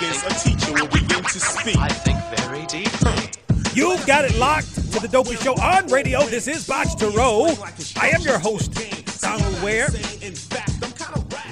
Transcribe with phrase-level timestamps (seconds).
[0.00, 1.76] In about four seconds, a teacher will begin to speak.
[1.76, 3.30] I think very deeply.
[3.74, 6.22] You've got it locked to the Dopey Show on radio.
[6.26, 7.46] This is Box to Row.
[8.00, 8.72] I am your host,
[9.20, 9.88] Donald Ware.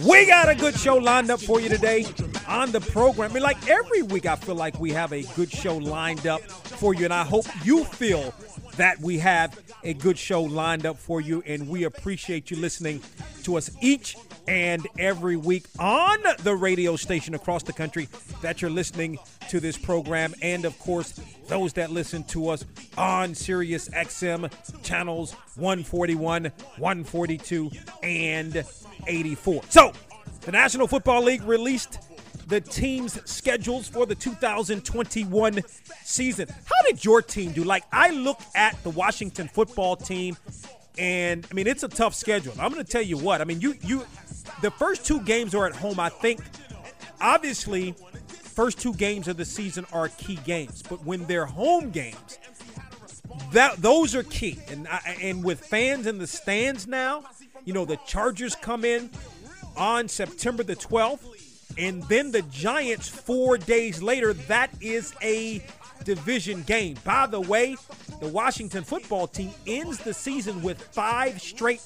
[0.05, 2.07] We got a good show lined up for you today
[2.47, 3.31] on the program.
[3.31, 6.43] I mean, like every week, I feel like we have a good show lined up
[6.43, 8.33] for you, and I hope you feel
[8.77, 13.03] that we have a good show lined up for you, and we appreciate you listening
[13.43, 14.17] to us each
[14.49, 18.09] and every week on the radio station across the country
[18.43, 22.65] that you're listening to this program, and of course, those that listen to us
[22.97, 24.51] on Sirius XM
[24.83, 26.45] channels 141,
[26.79, 27.71] 142,
[28.03, 28.65] and
[29.07, 29.63] 84.
[29.69, 29.93] So,
[30.43, 31.99] the National Football League released
[32.47, 35.61] the team's schedules for the 2021
[36.05, 36.49] season.
[36.49, 37.65] How did your team do?
[37.65, 40.37] Like, I look at the Washington football team,
[40.99, 42.53] and I mean, it's a tough schedule.
[42.61, 43.41] I'm going to tell you what.
[43.41, 44.07] I mean, you you,
[44.63, 46.01] the first two games are at home.
[46.01, 46.41] I think,
[47.21, 47.95] obviously,
[48.29, 52.39] first two games of the season are key games, but when they're home games,
[53.53, 54.59] that those are key.
[54.69, 57.25] And I, and with fans in the stands now,
[57.65, 59.11] you know, the Chargers come in
[59.77, 61.21] on September the 12th,
[61.79, 64.33] and then the Giants four days later.
[64.33, 65.63] That is a
[66.05, 66.97] division game.
[67.05, 67.77] By the way,
[68.21, 71.83] the Washington football team ends the season with five straight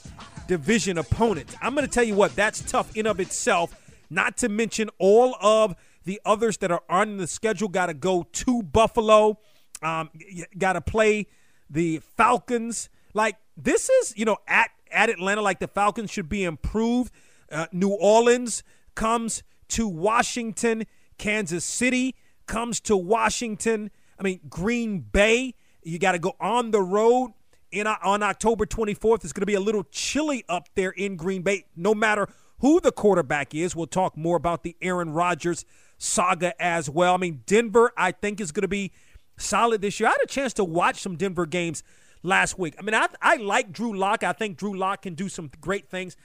[0.51, 1.55] division opponents.
[1.63, 3.73] I'm going to tell you what, that's tough in of itself,
[4.11, 7.69] not to mention all of the others that are on the schedule.
[7.69, 9.39] Got to go to Buffalo,
[9.81, 10.11] um,
[10.59, 11.29] got to play
[11.71, 12.89] the Falcons.
[13.15, 17.13] Like, this is, you know, at, at Atlanta, like the Falcons should be improved.
[17.53, 18.65] Uh, New Orleans
[18.97, 20.83] comes to Washington.
[21.17, 23.93] Kansas City comes to Washington.
[24.19, 27.35] I mean, Green Bay, you got to go on the road
[27.73, 29.25] in uh, on October 24th.
[29.25, 32.29] It's going to be a little chilly up there in Green Bay, no matter
[32.61, 33.75] who the quarterback is.
[33.75, 35.65] We'll talk more about the Aaron Rodgers
[35.99, 37.15] saga as well.
[37.15, 38.93] I mean, Denver, I think, is going to be
[39.37, 40.09] solid this year.
[40.09, 41.83] I had a chance to watch some Denver games
[42.23, 42.75] last week.
[42.79, 44.23] I mean, I, I like Drew Lock.
[44.25, 46.17] I think Drew Lock can do some great things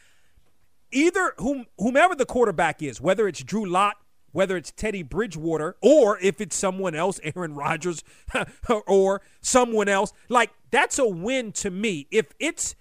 [0.91, 3.97] either whom, whomever the quarterback is, whether it's Drew Lock,
[4.35, 8.03] whether it's Teddy Bridgewater, or if it's someone else, Aaron Rodgers,
[8.85, 12.05] or someone else, like that's a win to me.
[12.11, 12.75] If it's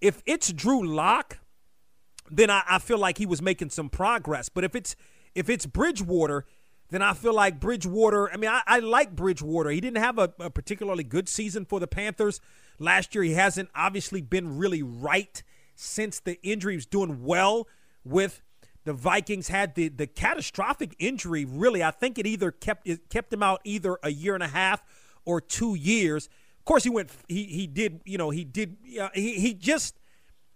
[0.00, 1.38] if it's Drew Lock,
[2.28, 4.48] then I, I feel like he was making some progress.
[4.48, 4.96] But if it's
[5.36, 6.46] if it's Bridgewater,
[6.90, 8.32] then I feel like Bridgewater.
[8.32, 9.70] I mean, I, I like Bridgewater.
[9.70, 12.40] He didn't have a, a particularly good season for the Panthers
[12.80, 13.22] last year.
[13.22, 15.44] He hasn't obviously been really right
[15.76, 16.74] since the injury.
[16.74, 17.68] He's doing well
[18.04, 18.42] with
[18.88, 19.48] the Vikings.
[19.48, 21.44] Had the the catastrophic injury.
[21.44, 24.48] Really, I think it either kept it kept him out either a year and a
[24.48, 24.82] half
[25.24, 26.28] or two years.
[26.58, 27.10] Of course, he went.
[27.28, 28.00] He he did.
[28.04, 28.76] You know, he did.
[29.00, 29.98] Uh, he he just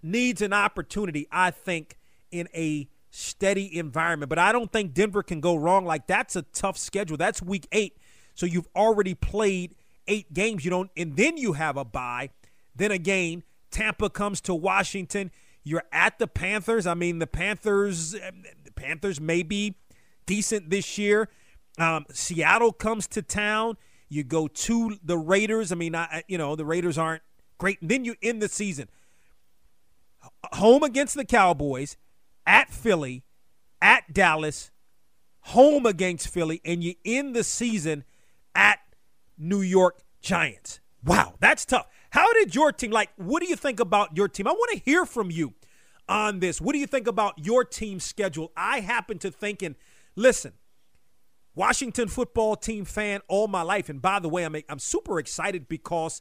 [0.03, 1.29] needs an opportunity.
[1.31, 1.99] I think
[2.31, 4.31] in a steady environment.
[4.31, 5.85] But I don't think Denver can go wrong.
[5.85, 7.17] Like that's a tough schedule.
[7.17, 7.99] That's week eight.
[8.35, 9.75] So you've already played
[10.09, 10.65] eight games.
[10.65, 12.31] You don't, and then you have a bye.
[12.75, 15.31] Then again, Tampa comes to Washington.
[15.65, 16.87] You're at the Panthers.
[16.87, 19.77] I mean, the Panthers, the Panthers may be
[20.27, 21.29] decent this year.
[21.79, 23.77] Um, Seattle comes to town.
[24.09, 25.73] You go to the Raiders.
[25.73, 27.23] I mean, I, you know, the Raiders aren't
[27.59, 27.81] great.
[27.81, 28.89] And then you end the season
[30.53, 31.97] home against the Cowboys,
[32.47, 33.25] at Philly,
[33.81, 34.71] at Dallas,
[35.41, 38.05] home against Philly, and you end the season
[38.55, 38.81] at
[39.39, 40.81] New York Giants.
[41.05, 41.89] Wow, that's tough.
[42.13, 43.09] How did your team like?
[43.17, 44.47] What do you think about your team?
[44.47, 45.55] I want to hear from you
[46.11, 46.61] on this.
[46.61, 48.53] What do you think about your team's schedule?
[48.55, 49.77] I happen to think, and
[50.15, 50.53] listen,
[51.55, 53.89] Washington football team fan all my life.
[53.89, 56.21] And by the way, I'm I'm super excited because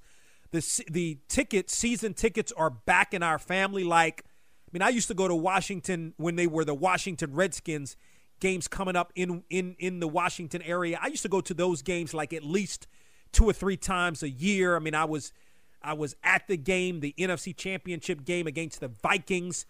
[0.51, 3.83] the the tickets, season tickets, are back in our family.
[3.83, 7.97] Like, I mean, I used to go to Washington when they were the Washington Redskins
[8.39, 10.97] games coming up in in in the Washington area.
[11.01, 12.87] I used to go to those games like at least
[13.33, 14.77] two or three times a year.
[14.77, 15.33] I mean, I was
[15.83, 19.65] I was at the game, the NFC Championship game against the Vikings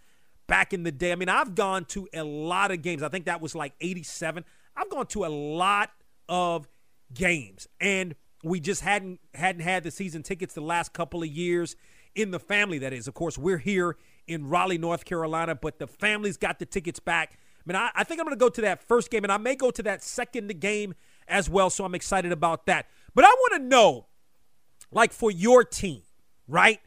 [0.47, 1.11] back in the day.
[1.11, 3.03] I mean, I've gone to a lot of games.
[3.03, 4.43] I think that was like 87.
[4.75, 5.91] I've gone to a lot
[6.27, 6.67] of
[7.13, 7.67] games.
[7.79, 11.75] And we just hadn't hadn't had the season tickets the last couple of years
[12.15, 13.07] in the family that is.
[13.07, 13.97] Of course, we're here
[14.27, 17.37] in Raleigh, North Carolina, but the family's got the tickets back.
[17.37, 19.37] I mean, I, I think I'm going to go to that first game, and I
[19.37, 20.95] may go to that second game
[21.27, 21.69] as well.
[21.69, 22.87] So I'm excited about that.
[23.13, 24.07] But I want to know,
[24.91, 26.01] like for your team,
[26.47, 26.79] right?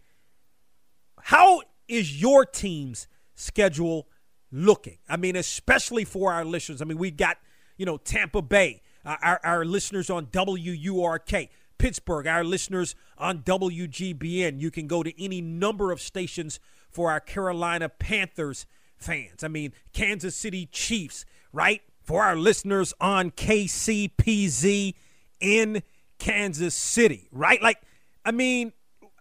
[1.21, 4.09] How is your team's schedule
[4.53, 4.99] looking?
[5.09, 6.83] I mean, especially for our listeners.
[6.83, 7.39] I mean, we got
[7.77, 11.49] you know Tampa Bay, uh, our our listeners on WURK.
[11.77, 14.61] Pittsburgh, our listeners on WGBN.
[14.61, 16.61] You can go to any number of stations
[16.91, 18.67] for our Carolina Panthers
[18.97, 19.43] fans.
[19.43, 21.83] I mean, Kansas City Chiefs, right?
[22.03, 24.95] For our listeners on KCPZ
[25.41, 25.83] in
[26.19, 27.61] Kansas City, right?
[27.63, 27.83] Like,
[28.25, 28.73] I mean,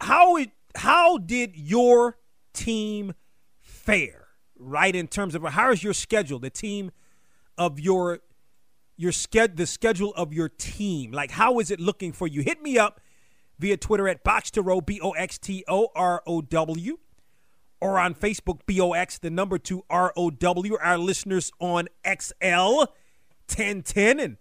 [0.01, 2.17] how it how did your
[2.53, 3.13] team
[3.59, 4.27] fare,
[4.57, 4.95] right?
[4.95, 6.91] In terms of how is your schedule, the team
[7.57, 8.19] of your
[8.95, 11.11] your sched the schedule of your team.
[11.11, 12.41] Like, how is it looking for you?
[12.41, 13.01] Hit me up
[13.59, 16.97] via Twitter at Box to Row, B O X T O R O W,
[17.81, 20.77] or on Facebook, B O X, the number two R O W.
[20.81, 22.85] Our listeners on XL
[23.47, 24.37] 1010 and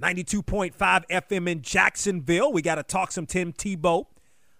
[0.00, 0.74] 92.5
[1.10, 2.52] FM in Jacksonville.
[2.52, 4.06] We got to talk some Tim Tebow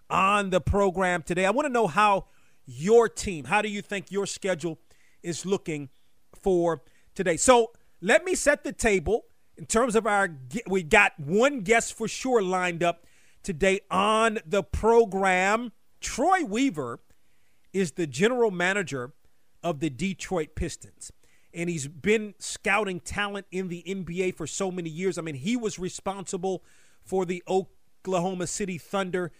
[0.08, 1.44] on the program today.
[1.44, 2.26] I want to know how
[2.64, 4.78] your team, how do you think your schedule
[5.22, 5.90] is looking
[6.34, 6.82] for
[7.14, 7.36] today?
[7.36, 9.24] So, let me set the table
[9.56, 10.36] in terms of our.
[10.66, 13.06] We got one guest for sure lined up
[13.42, 15.72] today on the program.
[16.00, 17.00] Troy Weaver
[17.72, 19.12] is the general manager
[19.62, 21.10] of the Detroit Pistons.
[21.56, 25.18] And he's been scouting talent in the NBA for so many years.
[25.18, 26.62] I mean, he was responsible
[27.02, 29.32] for the Oklahoma City Thunder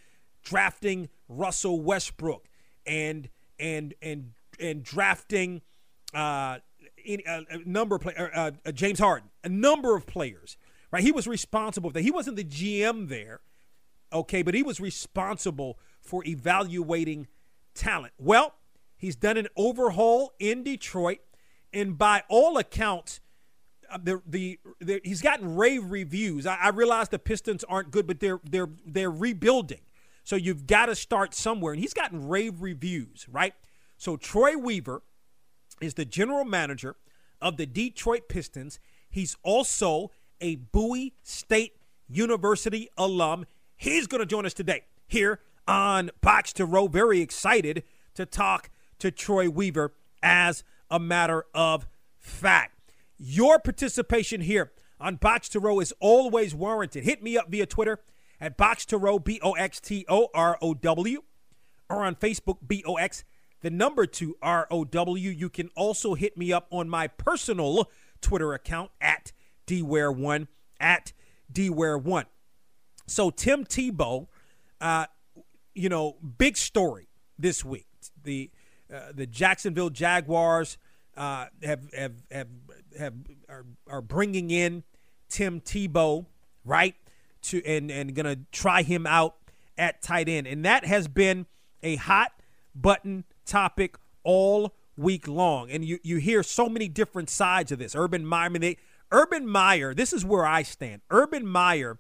[0.43, 2.49] drafting Russell Westbrook
[2.87, 3.29] and
[3.59, 5.61] and and and drafting
[6.15, 6.59] uh,
[7.05, 10.57] any, a, a number of players, uh, uh, James Harden, a number of players,
[10.91, 11.03] right?
[11.03, 12.03] He was responsible for that.
[12.03, 13.41] He wasn't the GM there,
[14.13, 17.27] okay, but he was responsible for evaluating
[17.75, 18.15] talent.
[18.19, 18.55] Well,
[18.97, 21.19] he's done an overhaul in Detroit,
[21.73, 23.21] and by all accounts,
[23.91, 26.47] uh, the, the, the he's gotten rave reviews.
[26.47, 29.81] I, I realize the Pistons aren't good, but they're they're they're rebuilding,
[30.25, 31.73] so you've got to start somewhere.
[31.73, 33.55] And he's gotten rave reviews, right?
[33.97, 35.03] So Troy Weaver
[35.81, 36.97] is the general manager
[37.41, 38.79] of the Detroit Pistons.
[39.09, 40.11] He's also
[40.41, 41.77] a Bowie State
[42.09, 43.47] University alum.
[43.77, 46.89] He's going to join us today here on Box to Row.
[46.89, 47.85] Very excited
[48.15, 49.93] to talk to Troy Weaver
[50.23, 51.87] as a matter of
[52.19, 52.93] fact.
[53.19, 57.05] Your participation here on Box to Row is always warranted.
[57.05, 58.01] Hit me up via Twitter
[58.41, 61.23] at Box to Row, B O X T O R O W,
[61.89, 63.25] or on Facebook, B O X
[63.67, 65.31] the number two R O W.
[65.31, 67.91] You can also hit me up on my personal
[68.21, 69.33] Twitter account at
[69.67, 70.47] DWare1
[70.79, 71.13] at
[71.53, 72.27] DWare1.
[73.07, 74.29] So Tim Tebow,
[74.81, 75.07] uh,
[75.75, 77.87] you know, big story this week.
[78.23, 78.51] The
[78.93, 80.79] uh, the Jacksonville Jaguars
[81.17, 82.49] uh, have have have
[82.99, 83.15] have
[83.49, 84.85] are, are bringing in
[85.29, 86.27] Tim Tebow,
[86.65, 86.95] right?
[87.43, 89.37] To and and gonna try him out
[89.79, 91.47] at tight end, and that has been
[91.83, 92.33] a hot
[92.75, 95.71] button topic all week long.
[95.71, 97.95] And you, you hear so many different sides of this.
[97.95, 98.77] Urban Meyer, I mean, they,
[99.13, 101.03] Urban Meyer, this is where I stand.
[101.11, 101.99] Urban Meyer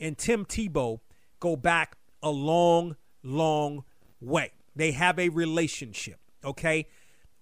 [0.00, 1.00] and Tim Tebow
[1.40, 3.84] go back a long, long
[4.20, 4.52] way.
[4.74, 6.86] They have a relationship, okay?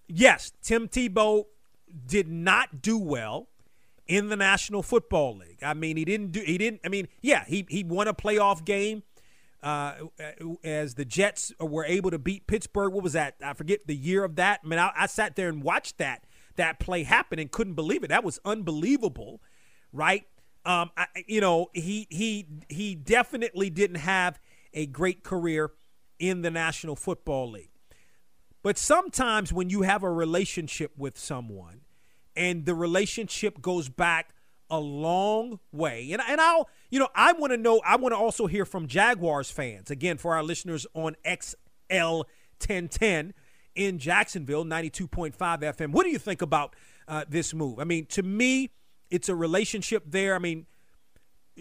[0.09, 1.45] Yes, Tim Tebow
[2.07, 3.49] did not do well
[4.07, 5.63] in the National Football League.
[5.63, 8.65] I mean, he didn't do he didn't I mean, yeah, he he won a playoff
[8.65, 9.03] game
[9.63, 9.95] uh,
[10.63, 12.93] as the Jets were able to beat Pittsburgh.
[12.93, 13.37] What was that?
[13.43, 14.61] I forget the year of that.
[14.63, 16.25] I mean, I, I sat there and watched that
[16.57, 18.09] that play happen and couldn't believe it.
[18.09, 19.41] That was unbelievable,
[19.93, 20.27] right?
[20.67, 24.39] Um, I, you know, he he he definitely didn't have
[24.73, 25.73] a great career
[26.19, 27.71] in the National Football League.
[28.65, 31.83] But sometimes when you have a relationship with someone
[32.35, 34.31] and the relationship goes back
[34.71, 36.11] a long way.
[36.13, 38.87] And, and I'll, you know, I want to know, I want to also hear from
[38.89, 39.91] Jaguars fans.
[39.91, 42.23] Again, for our listeners on XL
[42.59, 43.35] 1010
[43.75, 45.93] in Jacksonville, 92.5 FM.
[45.93, 46.75] What do you think about
[47.07, 47.79] uh, this move?
[47.79, 48.71] I mean, to me,
[49.11, 50.35] it's a relationship there.
[50.35, 50.65] I mean,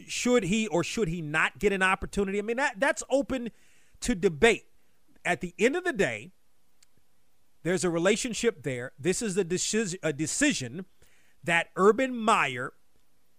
[0.07, 2.39] should he or should he not get an opportunity?
[2.39, 3.49] I mean, that, that's open
[3.99, 4.63] to debate.
[5.25, 6.31] At the end of the day,
[7.63, 8.91] there's a relationship there.
[8.99, 10.85] This is a, decision, a decision
[11.43, 12.73] that Urban Meyer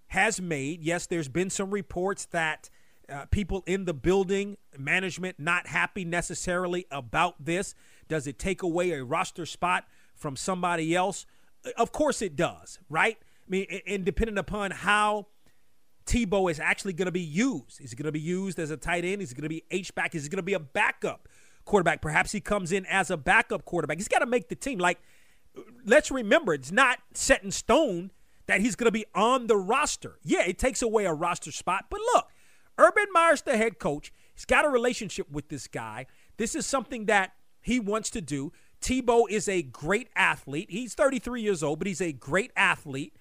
[0.09, 0.83] has made.
[0.83, 2.71] Yes, there's been some reports that
[3.09, 7.75] uh, people in the building, management not happy necessarily about this?
[8.09, 11.27] Does it take away a roster spot from somebody else?
[11.67, 13.19] Uh, Of course it does, right?
[13.21, 15.27] I mean, and depending upon how
[16.07, 17.81] Tebow is actually going to be used.
[17.81, 19.23] Is he going to be used as a tight end?
[19.23, 20.15] Is he going to be H back?
[20.15, 21.29] Is he going to be a backup
[21.65, 22.01] quarterback?
[22.01, 23.99] Perhaps he comes in as a backup quarterback.
[23.99, 24.79] He's got to make the team.
[24.79, 25.01] Like,
[25.85, 28.11] let's remember, it's not set in stone
[28.47, 30.19] that he's going to be on the roster.
[30.23, 31.87] Yeah, it takes away a roster spot.
[31.91, 32.29] But look,
[32.79, 34.13] Urban Meyer's the head coach.
[34.35, 36.07] He's got a relationship with this guy.
[36.37, 38.53] This is something that he wants to do.
[38.81, 40.71] Tebow is a great athlete.
[40.71, 43.17] He's 33 years old, but he's a great athlete,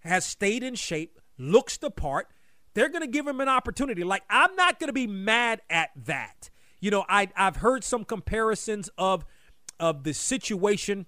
[0.00, 2.28] has stayed in shape, looks the part.
[2.74, 4.04] They're going to give him an opportunity.
[4.04, 6.50] Like, I'm not going to be mad at that.
[6.80, 9.24] You know, I, I've heard some comparisons of,
[9.80, 11.06] of the situation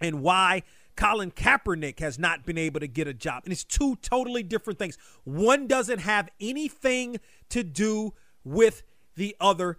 [0.00, 0.62] and why
[0.96, 3.44] Colin Kaepernick has not been able to get a job.
[3.44, 4.98] And it's two totally different things.
[5.24, 7.18] One doesn't have anything
[7.50, 8.14] to do
[8.44, 8.82] with
[9.16, 9.78] the other.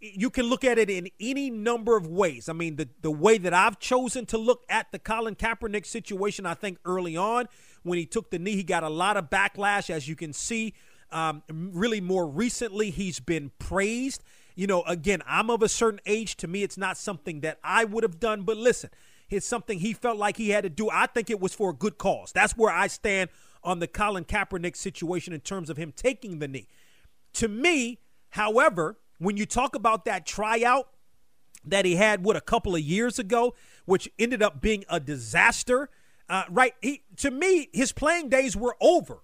[0.00, 2.48] You can look at it in any number of ways.
[2.48, 6.46] I mean, the, the way that I've chosen to look at the Colin Kaepernick situation,
[6.46, 7.46] I think early on
[7.84, 10.74] when he took the knee, he got a lot of backlash, as you can see.
[11.10, 14.22] Um, really, more recently, he's been praised.
[14.54, 16.36] You know, again, I'm of a certain age.
[16.36, 18.42] To me, it's not something that I would have done.
[18.42, 18.90] But listen,
[19.30, 20.90] it's something he felt like he had to do.
[20.90, 22.32] I think it was for a good cause.
[22.32, 23.30] That's where I stand
[23.62, 26.68] on the Colin Kaepernick situation in terms of him taking the knee.
[27.34, 27.98] To me,
[28.30, 30.88] however, when you talk about that tryout
[31.64, 33.54] that he had, what, a couple of years ago,
[33.86, 35.88] which ended up being a disaster,
[36.28, 36.74] uh, right?
[36.82, 39.22] He, to me, his playing days were over,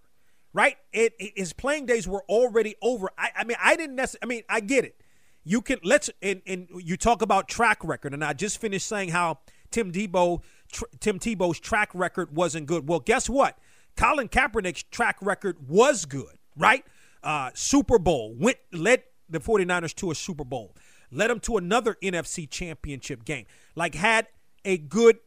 [0.53, 0.77] right?
[0.93, 3.11] It, it- his playing days were already over.
[3.19, 5.01] I, I mean, I didn't necessarily, I mean, I get it.
[5.45, 9.09] You can, let's, and, and you talk about track record, and I just finished saying
[9.09, 9.39] how
[9.71, 12.87] Tim Tebow, tr- Tim Tebow's track record wasn't good.
[12.89, 13.59] Well, guess what?
[13.97, 16.85] Colin Kaepernick's track record was good, right?
[17.23, 20.75] Uh, Super Bowl went led the 49ers to a Super Bowl,
[21.11, 23.47] led them to another NFC championship game.
[23.75, 24.27] Like had
[24.65, 25.19] a good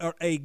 [0.00, 0.42] or a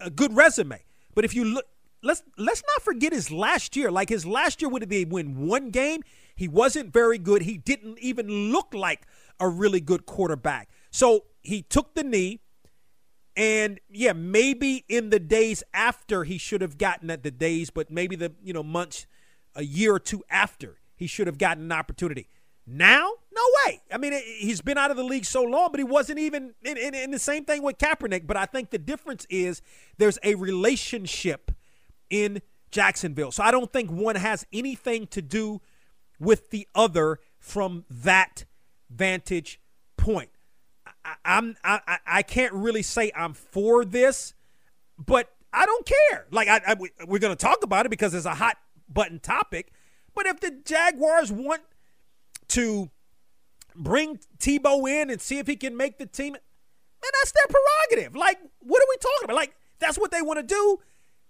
[0.00, 0.82] a good resume.
[1.14, 1.66] But if you look
[2.02, 3.90] let's let's not forget his last year.
[3.90, 6.02] Like his last year would they win one game,
[6.34, 7.42] he wasn't very good.
[7.42, 9.06] He didn't even look like
[9.40, 10.68] a really good quarterback.
[10.90, 12.40] So he took the knee
[13.36, 17.90] and yeah, maybe in the days after he should have gotten at the days, but
[17.90, 19.06] maybe the you know months,
[19.54, 22.28] a year or two after he should have gotten an opportunity.
[22.66, 23.80] Now, no way.
[23.92, 26.76] I mean, he's been out of the league so long, but he wasn't even in,
[26.76, 28.26] in, in the same thing with Kaepernick.
[28.26, 29.62] But I think the difference is
[29.98, 31.52] there's a relationship
[32.10, 33.32] in Jacksonville.
[33.32, 35.60] So I don't think one has anything to do
[36.18, 38.44] with the other from that
[38.90, 39.60] vantage
[39.96, 40.30] point.
[41.04, 44.34] I, I'm I, I- can't really say I'm for this,
[44.98, 46.26] but I don't care.
[46.30, 48.56] Like I, I we- we're going to talk about it because it's a hot
[48.88, 49.72] button topic.
[50.14, 51.62] But if the Jaguars want
[52.48, 52.90] to
[53.74, 56.40] bring Tebow in and see if he can make the team, man,
[57.20, 58.16] that's their prerogative.
[58.16, 59.36] Like, what are we talking about?
[59.36, 60.78] Like, that's what they want to do.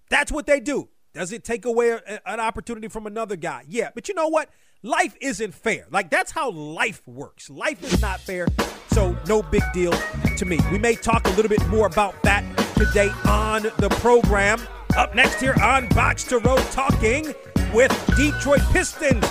[0.08, 0.88] That's what they do.
[1.14, 3.64] Does it take away a- an opportunity from another guy?
[3.68, 4.50] Yeah, but you know what?
[4.82, 5.86] Life isn't fair.
[5.90, 7.48] Like that's how life works.
[7.50, 8.46] Life is not fair,
[8.92, 9.92] so no big deal
[10.36, 10.58] to me.
[10.70, 12.44] We may talk a little bit more about that
[12.76, 14.60] today on the program.
[14.96, 17.34] Up next here on Box to Row, talking
[17.75, 19.26] with Detroit Pistons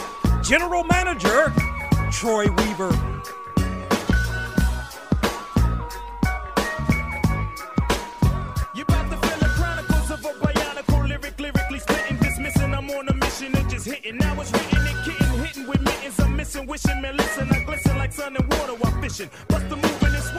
[0.48, 1.52] general manager
[2.12, 2.92] Troy Weaver.
[13.86, 14.18] Mission, hitting.
[14.18, 16.20] Now it's written, it kitten, hitting with mittens.
[16.20, 17.50] I'm missing, wishing, man, listen.
[17.52, 19.30] I glisten like sun and water while fishing.
[19.48, 20.32] Bust the move in this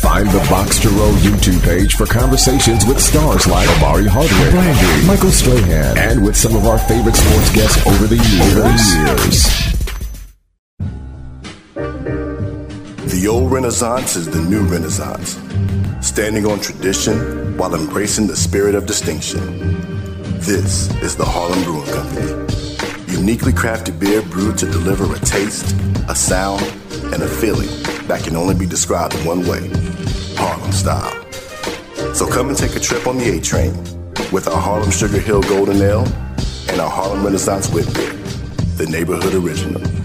[0.00, 5.06] Find the Box to Row YouTube page for conversations with stars like Omari Hardwick, Brandy,
[5.06, 8.56] Michael Strahan, and with some of our favorite sports guests over the years.
[8.56, 8.78] Over the
[9.16, 9.70] years.
[13.12, 15.38] The old Renaissance is the new Renaissance,
[16.06, 19.99] standing on tradition while embracing the spirit of distinction.
[20.40, 23.12] This is the Harlem Brewing Company.
[23.12, 25.76] Uniquely crafted beer brewed to deliver a taste,
[26.08, 26.62] a sound,
[27.12, 27.68] and a feeling
[28.08, 29.70] that can only be described in one way
[30.36, 31.14] Harlem style.
[32.14, 33.74] So come and take a trip on the A train
[34.32, 36.06] with our Harlem Sugar Hill Golden Ale
[36.70, 38.14] and our Harlem Renaissance Wit Beer,
[38.76, 39.99] the neighborhood original.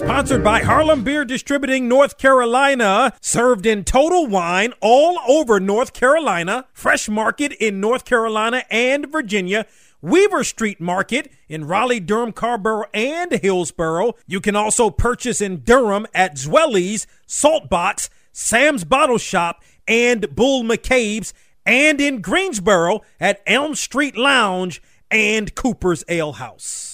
[0.00, 6.66] Sponsored by Harlem Beer Distributing North Carolina, served in Total Wine all over North Carolina,
[6.72, 9.66] Fresh Market in North Carolina and Virginia,
[10.00, 14.14] Weaver Street Market in Raleigh, Durham, Carrboro, and Hillsborough.
[14.26, 21.34] You can also purchase in Durham at Zweli's, Saltbox, Sam's Bottle Shop, and Bull McCabe's,
[21.66, 24.80] and in Greensboro at Elm Street Lounge
[25.10, 26.89] and Cooper's Ale House.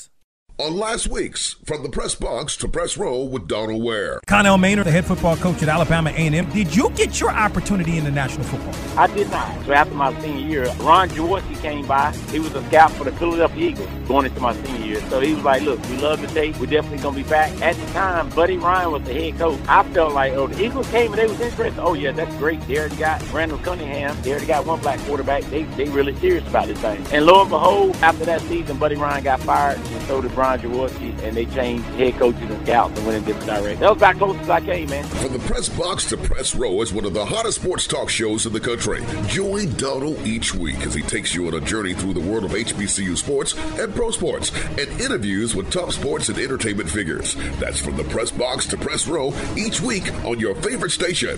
[0.59, 4.21] On last week's From the Press Box to Press Row with Donald Ware.
[4.27, 6.51] Connell Maynard, the head football coach at Alabama A&M.
[6.51, 8.75] Did you get your opportunity in the National Football?
[8.99, 9.67] I did not.
[9.67, 12.13] So after my senior year, Ron Jaworski came by.
[12.31, 15.01] He was a scout for the Philadelphia Eagles going into my senior year.
[15.11, 16.59] So he was like, look, we love the tape.
[16.59, 17.53] We're definitely going to be back.
[17.61, 19.61] At the time, Buddy Ryan was the head coach.
[19.69, 21.79] I felt like, oh, the Eagles came and they was interested.
[21.79, 22.61] Oh, yeah, that's great.
[22.63, 24.17] They already got Randall Cunningham.
[24.23, 25.43] They already got one black quarterback.
[25.45, 27.05] They, they really serious about this thing.
[27.13, 30.61] And lo and behold, after that season, Buddy Ryan got fired and so did Ron
[30.61, 33.81] Jaworski and they changed head coaches and scouts and went in different directions.
[33.81, 35.05] That was about close as I came, man.
[35.05, 38.47] From the press box to press row is one of the hottest sports talk shows
[38.47, 39.05] in the country.
[39.27, 42.53] Join Donald each week as he takes you on a journey through the world of
[42.53, 47.35] HBCU sports and pro sports and interviews with top sports and entertainment figures.
[47.59, 51.37] That's from the press box to press row each week on your favorite station.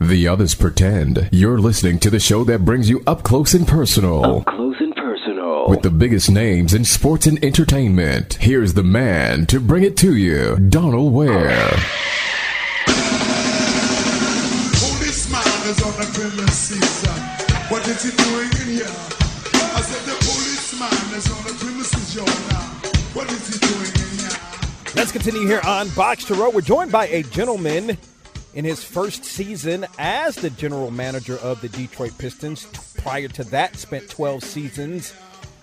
[0.00, 1.28] The others pretend.
[1.32, 4.44] You're listening to the show that brings you up close and personal.
[5.64, 5.82] Up close and personal.
[5.82, 8.34] With the biggest names in sports and entertainment.
[8.34, 11.70] Here's the man to bring it to you, Donald Ware.
[14.76, 17.04] Policeman is on the premises.
[17.70, 18.94] What is he doing in here?
[19.74, 22.60] I said the policeman is on the premises, yo, now.
[23.14, 24.38] What is he doing in here?
[24.94, 26.50] Let's continue here on Box to Row.
[26.50, 27.96] We're joined by a gentleman
[28.54, 32.66] in his first season as the general manager of the Detroit Pistons.
[32.98, 35.12] Prior to that, spent 12 seasons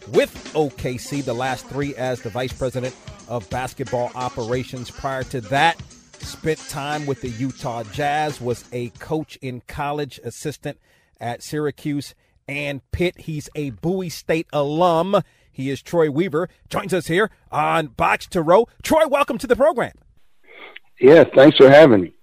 [0.10, 2.96] with OKC, the last three as the vice president
[3.28, 4.92] of basketball operations.
[4.92, 5.82] Prior to that,
[6.20, 10.80] spent time with the Utah Jazz, was a coach in college, assistant
[11.20, 12.16] at Syracuse
[12.48, 13.22] and Pitt.
[13.22, 15.22] He's a Bowie State alum.
[15.52, 18.68] He is Troy Weaver, joins us here on Box to Row.
[18.84, 19.94] Troy, welcome to the program.
[21.00, 22.14] Yeah, thanks for having me.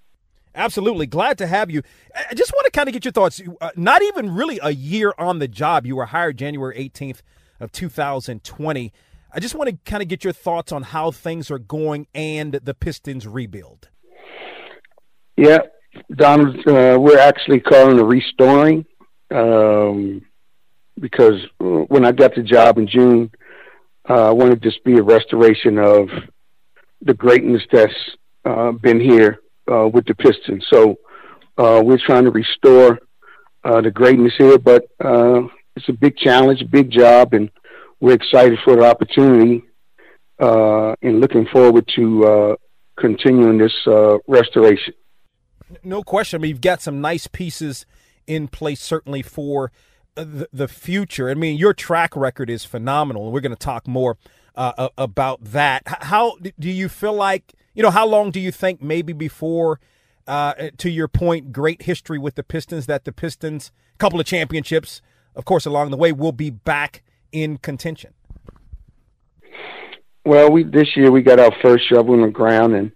[0.55, 1.07] Absolutely.
[1.07, 1.83] Glad to have you.
[2.15, 3.41] I just want to kind of get your thoughts.
[3.61, 5.87] Uh, not even really a year on the job.
[5.87, 7.21] You were hired January 18th
[7.61, 8.93] of 2020.
[9.33, 12.53] I just want to kind of get your thoughts on how things are going and
[12.53, 13.89] the Pistons rebuild.
[15.37, 15.59] Yeah,
[16.15, 18.85] Donald, uh, we're actually calling it restoring
[19.31, 20.23] um,
[20.99, 23.31] because when I got the job in June,
[24.09, 26.09] uh, I wanted this to be a restoration of
[27.03, 27.93] the greatness that's
[28.45, 29.41] uh, been here
[29.71, 30.67] uh, with the Pistons.
[30.73, 30.99] So
[31.59, 32.99] uh, we're trying to restore
[33.65, 34.85] uh, the greatness here, but
[35.79, 37.51] it's a big challenge, a big job, and
[38.01, 39.65] we're excited for the opportunity
[40.39, 42.57] uh, and looking forward to uh,
[42.99, 43.75] continuing this
[44.27, 44.95] restoration.
[45.83, 46.41] No question.
[46.41, 47.87] I mean, you've got some nice pieces
[48.27, 49.71] in place, certainly for
[50.15, 51.29] the, the future.
[51.31, 54.17] I mean, your track record is phenomenal, and we're going to talk more
[54.55, 55.83] uh, about that.
[55.87, 59.79] How do you feel like you know, how long do you think maybe before,
[60.27, 65.01] uh, to your point, great history with the Pistons, that the Pistons, couple of championships,
[65.39, 68.13] of course, along the way, will be back in contention?
[70.27, 72.93] Well, we this year we got our first shovel in the ground, and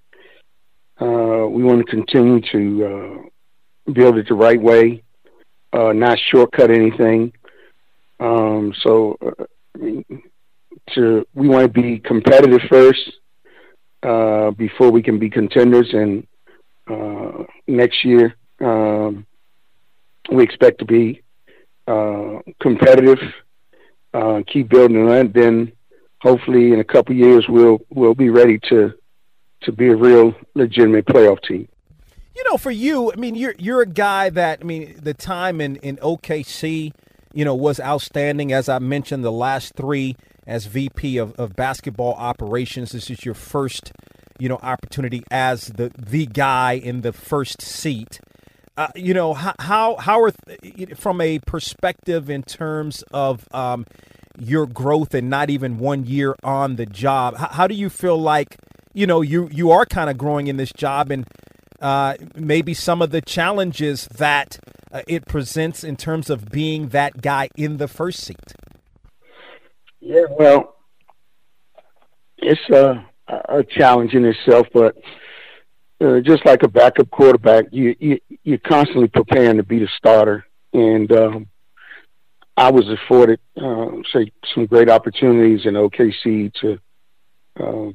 [1.01, 5.03] uh, we want to continue to uh, build it the right way,
[5.73, 7.33] uh, not shortcut anything.
[8.21, 9.45] Um, so, uh,
[10.95, 13.13] to we want to be competitive first,
[14.03, 15.89] uh, before we can be contenders.
[15.93, 16.27] And
[16.91, 19.27] uh, next year, um,
[20.31, 21.22] we expect to be
[21.93, 23.19] uh, competitive,
[24.15, 25.33] uh, keep building on.
[25.33, 25.73] Then,
[26.21, 28.93] hopefully, in a couple years, we'll we'll be ready to
[29.63, 31.69] to be a real legitimate playoff team.
[32.35, 35.61] You know, for you, I mean, you're you're a guy that I mean, the time
[35.61, 36.93] in in OKC,
[37.35, 38.53] you know, was outstanding.
[38.53, 42.93] As I mentioned, the last three as VP of, of basketball operations.
[42.93, 43.93] This is your first,
[44.39, 48.21] you know, opportunity as the the guy in the first seat.
[48.77, 50.33] Uh, you know how how are
[50.97, 53.87] from a perspective in terms of um,
[54.39, 57.37] your growth and not even one year on the job.
[57.37, 58.57] How, how do you feel like
[58.95, 61.27] you know you you are kind of growing in this job and
[61.83, 64.59] uh, maybe some of the challenges that
[64.93, 68.55] uh, it presents in terms of being that guy in the first seat?
[70.01, 70.77] Yeah, well,
[72.39, 73.05] it's a,
[73.49, 74.97] a challenge in itself, but
[76.03, 80.45] uh, just like a backup quarterback, you, you you're constantly preparing to be the starter,
[80.73, 81.47] and um,
[82.57, 86.79] I was afforded uh, say some great opportunities in OKC to
[87.61, 87.95] um,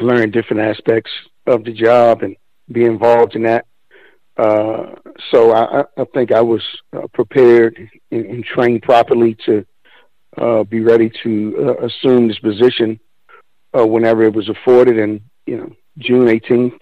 [0.00, 1.10] learn different aspects
[1.46, 2.36] of the job and
[2.70, 3.66] be involved in that.
[4.36, 4.94] Uh,
[5.30, 7.78] so I, I think I was uh, prepared
[8.10, 9.64] and, and trained properly to
[10.36, 12.98] uh, be ready to uh, assume this position
[13.78, 14.98] uh, whenever it was afforded.
[14.98, 16.74] And you know, June eighteenth,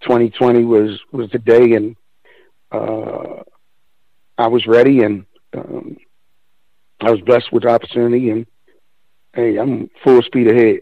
[0.00, 1.96] twenty twenty was was the day, and
[2.72, 3.42] uh,
[4.38, 5.96] I was ready, and um,
[7.00, 8.46] I was blessed with the opportunity, and
[9.34, 10.80] hey, I'm full speed ahead.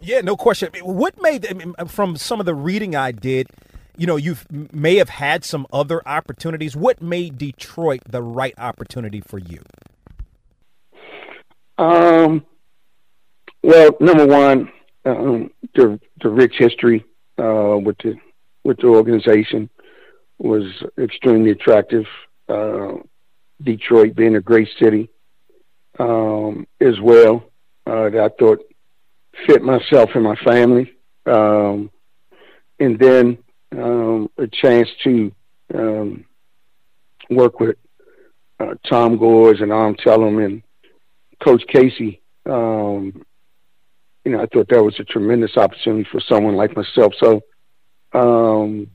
[0.00, 0.70] Yeah, no question.
[0.82, 3.48] What made I mean, from some of the reading I did,
[3.96, 6.76] you know, you may have had some other opportunities.
[6.76, 9.62] What made Detroit the right opportunity for you?
[11.78, 12.44] Um,
[13.62, 14.70] well, number one,
[15.04, 17.04] um, the the rich history
[17.38, 18.16] uh, with the
[18.64, 19.68] with the organization
[20.38, 20.64] was
[20.98, 22.04] extremely attractive.
[22.48, 22.94] Uh,
[23.62, 25.08] Detroit being a great city
[25.98, 27.44] um, as well
[27.86, 28.60] uh, that I thought
[29.46, 30.92] fit myself and my family.
[31.26, 31.90] Um,
[32.80, 33.38] and then
[33.72, 35.32] um, a chance to
[35.74, 36.24] um,
[37.30, 37.76] work with
[38.60, 40.62] uh, Tom Gores and Arn Tellem and
[41.42, 42.20] Coach Casey.
[42.46, 43.24] Um,
[44.24, 47.12] you know, I thought that was a tremendous opportunity for someone like myself.
[47.18, 47.42] So,
[48.12, 48.88] um,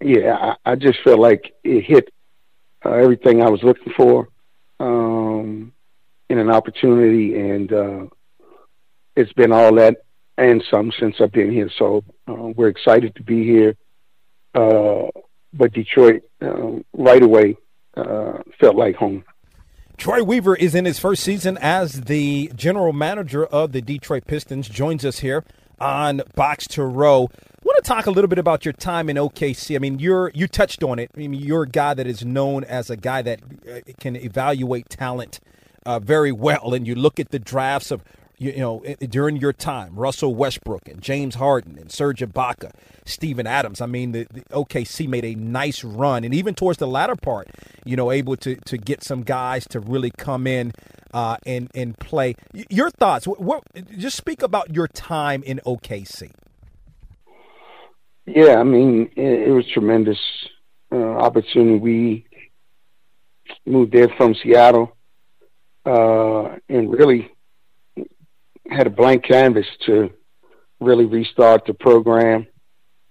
[0.00, 2.12] yeah, I, I just felt like it hit
[2.84, 4.28] uh, everything I was looking for
[4.80, 5.72] um,
[6.28, 8.06] in an opportunity, and uh,
[9.14, 9.98] it's been all that
[10.38, 11.70] and some since I've been here.
[11.78, 13.76] So uh, we're excited to be here.
[14.54, 15.08] Uh,
[15.52, 17.56] but Detroit, um, right away,
[17.96, 19.24] uh, felt like home.
[19.96, 24.68] Troy Weaver is in his first season as the general manager of the Detroit Pistons.
[24.68, 25.42] Joins us here
[25.80, 27.30] on Box to Row.
[27.32, 29.74] I want to talk a little bit about your time in OKC.
[29.74, 31.10] I mean, you're you touched on it.
[31.14, 34.90] I mean, you're a guy that is known as a guy that uh, can evaluate
[34.90, 35.40] talent
[35.86, 38.04] uh, very well, and you look at the drafts of
[38.38, 42.72] you, you know, during your time, Russell Westbrook and James Harden and Serge Ibaka,
[43.04, 43.80] Steven Adams.
[43.80, 47.48] I mean, the, the, OKC made a nice run, and even towards the latter part,
[47.84, 50.72] you know, able to to get some guys to really come in
[51.14, 52.34] uh, and and play.
[52.52, 53.26] Your thoughts?
[53.26, 53.64] What, what,
[53.96, 56.30] just speak about your time in OKC.
[58.26, 60.18] Yeah, I mean, it, it was tremendous
[60.92, 61.78] uh, opportunity.
[61.78, 62.26] We
[63.64, 64.94] moved there from Seattle,
[65.86, 67.30] uh, and really
[68.70, 70.10] had a blank canvas to
[70.80, 72.46] really restart the program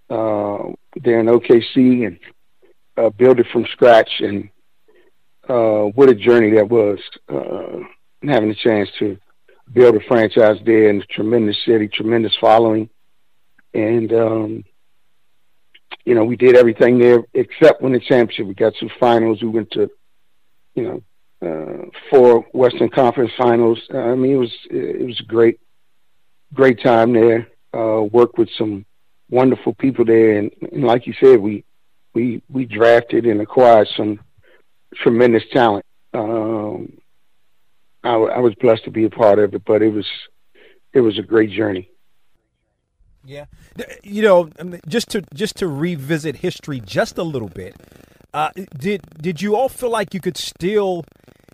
[0.09, 0.57] uh,
[1.03, 2.19] there in OKC and
[2.97, 4.09] uh, build it from scratch.
[4.19, 4.49] And
[5.47, 7.79] uh, what a journey that was, uh,
[8.23, 9.17] having the chance to
[9.73, 12.89] build a franchise there in a tremendous city, tremendous following.
[13.73, 14.63] And, um,
[16.05, 18.47] you know, we did everything there except win the championship.
[18.47, 19.41] We got to finals.
[19.41, 19.89] We went to,
[20.75, 21.03] you know,
[21.45, 23.79] uh, four Western Conference Finals.
[23.93, 25.59] Uh, I mean, it was it was a great
[26.53, 27.47] great time there.
[27.73, 28.85] Uh, worked with some
[29.29, 31.63] wonderful people there, and, and like you said, we
[32.13, 34.19] we we drafted and acquired some
[34.95, 35.85] tremendous talent.
[36.13, 36.97] Um,
[38.03, 40.07] I, I was blessed to be a part of it, but it was
[40.93, 41.89] it was a great journey.
[43.25, 43.45] Yeah,
[44.03, 44.49] you know,
[44.87, 47.75] just to just to revisit history just a little bit.
[48.35, 51.05] Uh, did did you all feel like you could still,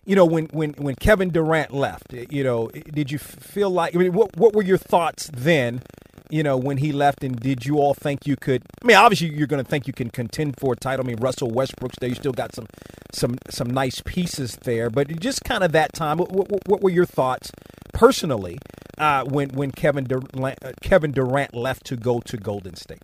[0.03, 3.95] you know, when when when Kevin Durant left, you know, did you feel like?
[3.95, 5.83] I mean, what what were your thoughts then?
[6.31, 8.63] You know, when he left, and did you all think you could?
[8.81, 11.05] I mean, obviously, you're going to think you can contend for a title.
[11.05, 12.09] I mean, Russell Westbrook's there.
[12.09, 12.65] You still got some
[13.13, 16.17] some some nice pieces there, but just kind of that time.
[16.17, 17.51] What, what, what were your thoughts
[17.93, 18.57] personally
[18.97, 23.03] uh, when when Kevin Durant, uh, Kevin Durant left to go to Golden State?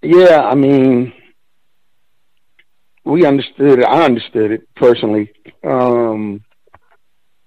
[0.00, 1.12] Yeah, I mean,
[3.10, 3.84] we understood it.
[3.84, 5.32] I understood it personally.
[5.64, 6.44] Um,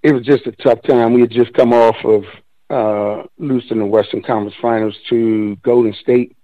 [0.01, 1.13] it was just a tough time.
[1.13, 2.23] We had just come off of
[2.69, 6.35] uh, losing the Western Conference Finals to Golden State,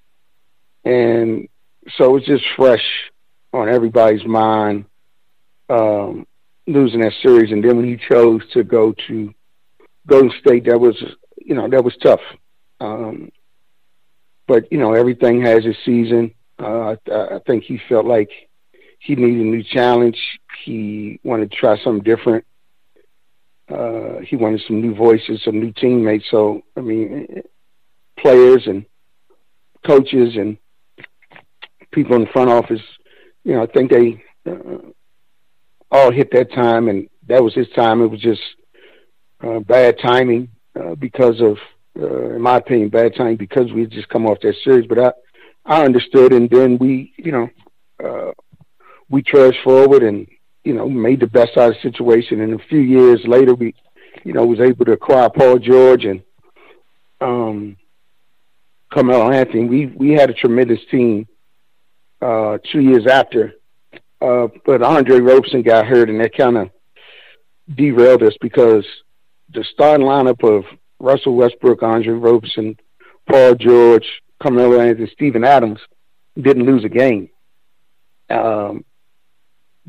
[0.86, 1.48] and
[1.98, 2.86] so it was just fresh
[3.52, 4.86] on everybody's mind
[5.70, 6.26] um,
[6.68, 7.52] losing that series.
[7.52, 9.34] And then when he chose to go to
[10.08, 10.96] Golden State, that was
[11.38, 12.22] you know that was tough.
[12.80, 13.32] Um,
[14.48, 16.34] but you know everything has its season.
[16.58, 18.30] Uh, I, I think he felt like
[19.00, 20.18] he needed a new challenge.
[20.64, 22.46] He wanted to try something different.
[23.70, 26.26] Uh, he wanted some new voices, some new teammates.
[26.30, 27.44] So, I mean,
[28.18, 28.86] players and
[29.86, 30.58] coaches and
[31.92, 32.82] people in the front office,
[33.44, 34.80] you know, I think they uh,
[35.92, 38.02] all hit that time, and that was his time.
[38.02, 38.42] It was just
[39.42, 41.58] uh, bad timing uh, because of,
[42.00, 44.88] uh, in my opinion, bad timing because we had just come off that series.
[44.88, 45.12] But I,
[45.66, 47.50] I understood, and then we, you know,
[48.04, 48.32] uh,
[49.10, 50.28] we trudged forward and
[50.64, 52.42] you know made the best out of the situation.
[52.42, 53.76] And a few years later, we
[54.24, 56.22] you know was able to acquire Paul George and
[57.22, 57.78] um,
[58.92, 59.66] Carmelo Anthony.
[59.66, 61.28] We we had a tremendous team.
[62.22, 63.54] Uh, two years after,
[64.22, 66.70] uh, but Andre Roberson got hurt, and that kind of
[67.74, 68.86] derailed us because
[69.54, 70.66] the starting lineup of
[71.00, 72.76] Russell Westbrook, Andre Roberson,
[73.30, 74.06] Paul George,
[74.42, 75.80] Carmelo Anthony, Steven Adams
[76.40, 77.30] didn't lose a game.
[78.30, 78.84] Um,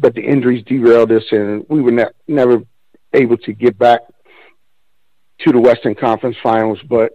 [0.01, 2.63] but the injuries derailed us, and we were ne- never
[3.13, 4.01] able to get back
[5.41, 7.13] to the Western Conference Finals, but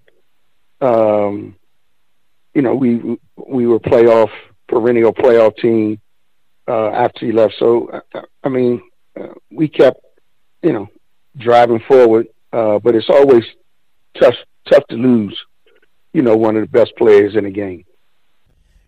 [0.82, 1.56] um,
[2.54, 4.30] you know we we were playoff
[4.68, 6.00] perennial playoff team
[6.68, 7.56] uh, after he left.
[7.60, 8.02] So
[8.44, 8.82] I mean,
[9.20, 10.00] uh, we kept
[10.62, 10.88] you know
[11.38, 13.44] driving forward, uh, but it's always
[14.20, 14.36] tough
[14.70, 15.38] tough to lose.
[16.14, 17.84] You know, one of the best players in the game.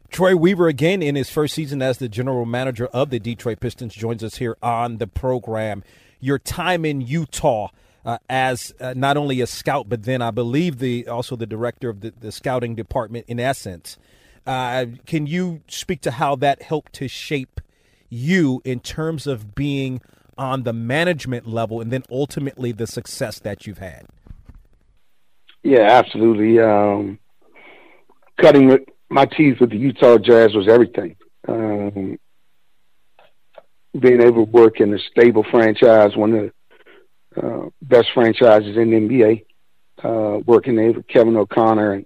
[0.09, 3.93] Troy Weaver, again in his first season as the general manager of the Detroit Pistons,
[3.93, 5.83] joins us here on the program.
[6.19, 7.69] Your time in Utah
[8.05, 11.89] uh, as uh, not only a scout, but then I believe the also the director
[11.89, 13.25] of the, the scouting department.
[13.27, 13.97] In essence,
[14.45, 17.59] uh, can you speak to how that helped to shape
[18.09, 20.01] you in terms of being
[20.37, 24.05] on the management level, and then ultimately the success that you've had?
[25.63, 26.59] Yeah, absolutely.
[26.59, 27.19] Um,
[28.39, 31.15] cutting my teeth with the Utah Jazz was everything.
[31.47, 32.19] Um,
[33.97, 36.51] being able to work in a stable franchise, one of
[37.33, 39.45] the uh, best franchises in the NBA,
[40.03, 42.05] uh, working there with Kevin O'Connor and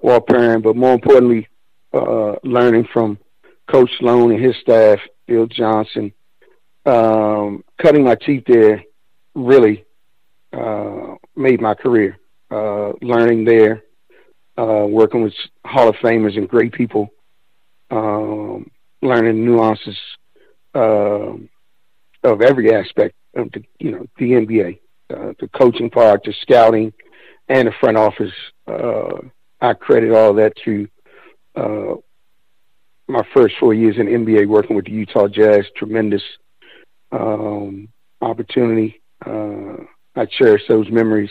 [0.00, 1.48] Walt Perrin, but more importantly,
[1.92, 3.18] uh, learning from
[3.70, 6.12] Coach Sloan and his staff, Phil Johnson.
[6.84, 8.84] Um, cutting my teeth there
[9.34, 9.84] really
[10.52, 12.18] uh, made my career.
[12.50, 13.82] Uh, learning there,
[14.56, 17.08] uh, working with Hall of Famers and great people,
[17.90, 18.70] um,
[19.02, 19.98] learning nuances
[20.74, 21.32] uh,
[22.22, 24.78] of every aspect of the you know the NBA,
[25.10, 26.92] uh, the coaching part, the scouting,
[27.48, 28.32] and the front office.
[28.66, 29.18] Uh,
[29.60, 30.88] I credit all that to
[31.56, 31.94] uh,
[33.08, 35.64] my first four years in NBA working with the Utah Jazz.
[35.76, 36.22] Tremendous
[37.12, 37.88] um,
[38.20, 39.00] opportunity.
[40.16, 41.30] I cherish those memories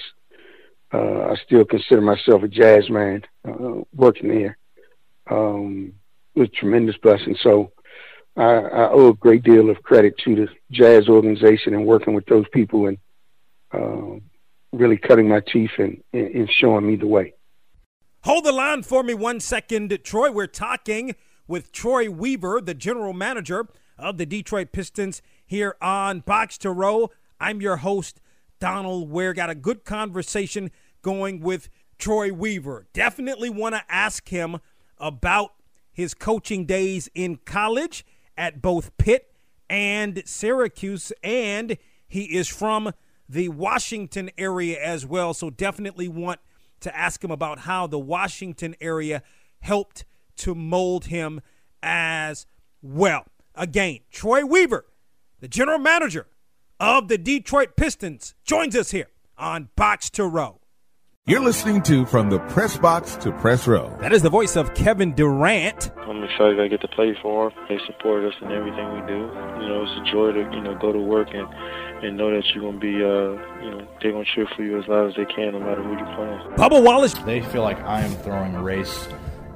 [0.94, 4.58] uh, I still consider myself a jazz man uh, working there.
[5.30, 5.94] Um,
[6.36, 7.36] it was a tremendous blessing.
[7.42, 7.72] So
[8.36, 12.26] I, I, owe a great deal of credit to the jazz organization and working with
[12.26, 12.98] those people and
[13.74, 14.20] uh,
[14.72, 17.34] really cutting my teeth and, and showing me the way.
[18.24, 20.32] Hold the line for me one second, Troy.
[20.32, 21.16] We're talking
[21.48, 27.12] with Troy Weaver, the general manager of the Detroit Pistons, here on Box to Row.
[27.40, 28.22] I'm your host,
[28.60, 29.34] Donald Ware.
[29.34, 30.72] Got a good conversation
[31.04, 32.88] going with Troy Weaver.
[32.94, 34.58] Definitely want to ask him
[34.98, 35.54] about
[35.92, 38.04] his coaching days in college
[38.36, 39.32] at both Pitt
[39.70, 41.14] and Syracuse.
[41.24, 42.94] And he is from
[43.30, 45.34] the Washington area as well.
[45.34, 46.40] So definitely want
[46.80, 49.22] to ask him about how the Washington area
[49.62, 50.06] helped
[50.38, 51.42] to mold him
[51.82, 52.46] as
[52.82, 53.26] well.
[53.56, 54.86] Again, Troy Weaver,
[55.40, 56.28] the general manager
[56.80, 60.60] of the Detroit Pistons, joins us here on Box to Row.
[61.26, 63.98] You're listening to From the Press Box to Press Row.
[64.02, 65.90] That is the voice of Kevin Durant.
[66.00, 67.58] I'm excited I get to play for them.
[67.70, 69.20] They support us in everything we do.
[69.62, 71.48] You know, it's a joy to, you know, go to work and,
[72.04, 74.64] and know that you're going to be, uh, you know, they're going to cheer for
[74.64, 76.58] you as loud as they can no matter who you're playing.
[76.58, 77.14] Bubba Wallace.
[77.14, 79.08] They feel like I am throwing a race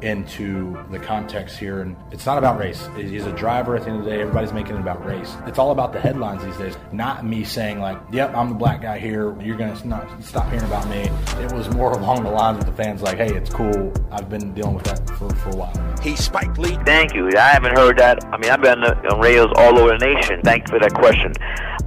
[0.01, 1.81] into the context here.
[1.81, 2.87] And it's not about race.
[2.95, 4.21] He's a driver at the end of the day.
[4.21, 5.35] Everybody's making it about race.
[5.45, 8.81] It's all about the headlines these days, not me saying, like, yep, I'm the black
[8.81, 9.39] guy here.
[9.41, 11.09] You're going to stop hearing about me.
[11.43, 13.93] It was more along the lines of the fans, like, hey, it's cool.
[14.11, 15.97] I've been dealing with that for, for a while.
[16.01, 16.77] He's Spike Lee.
[16.85, 17.29] Thank you.
[17.37, 18.23] I haven't heard that.
[18.25, 20.41] I mean, I've been on radios all over the nation.
[20.43, 21.33] Thank you for that question.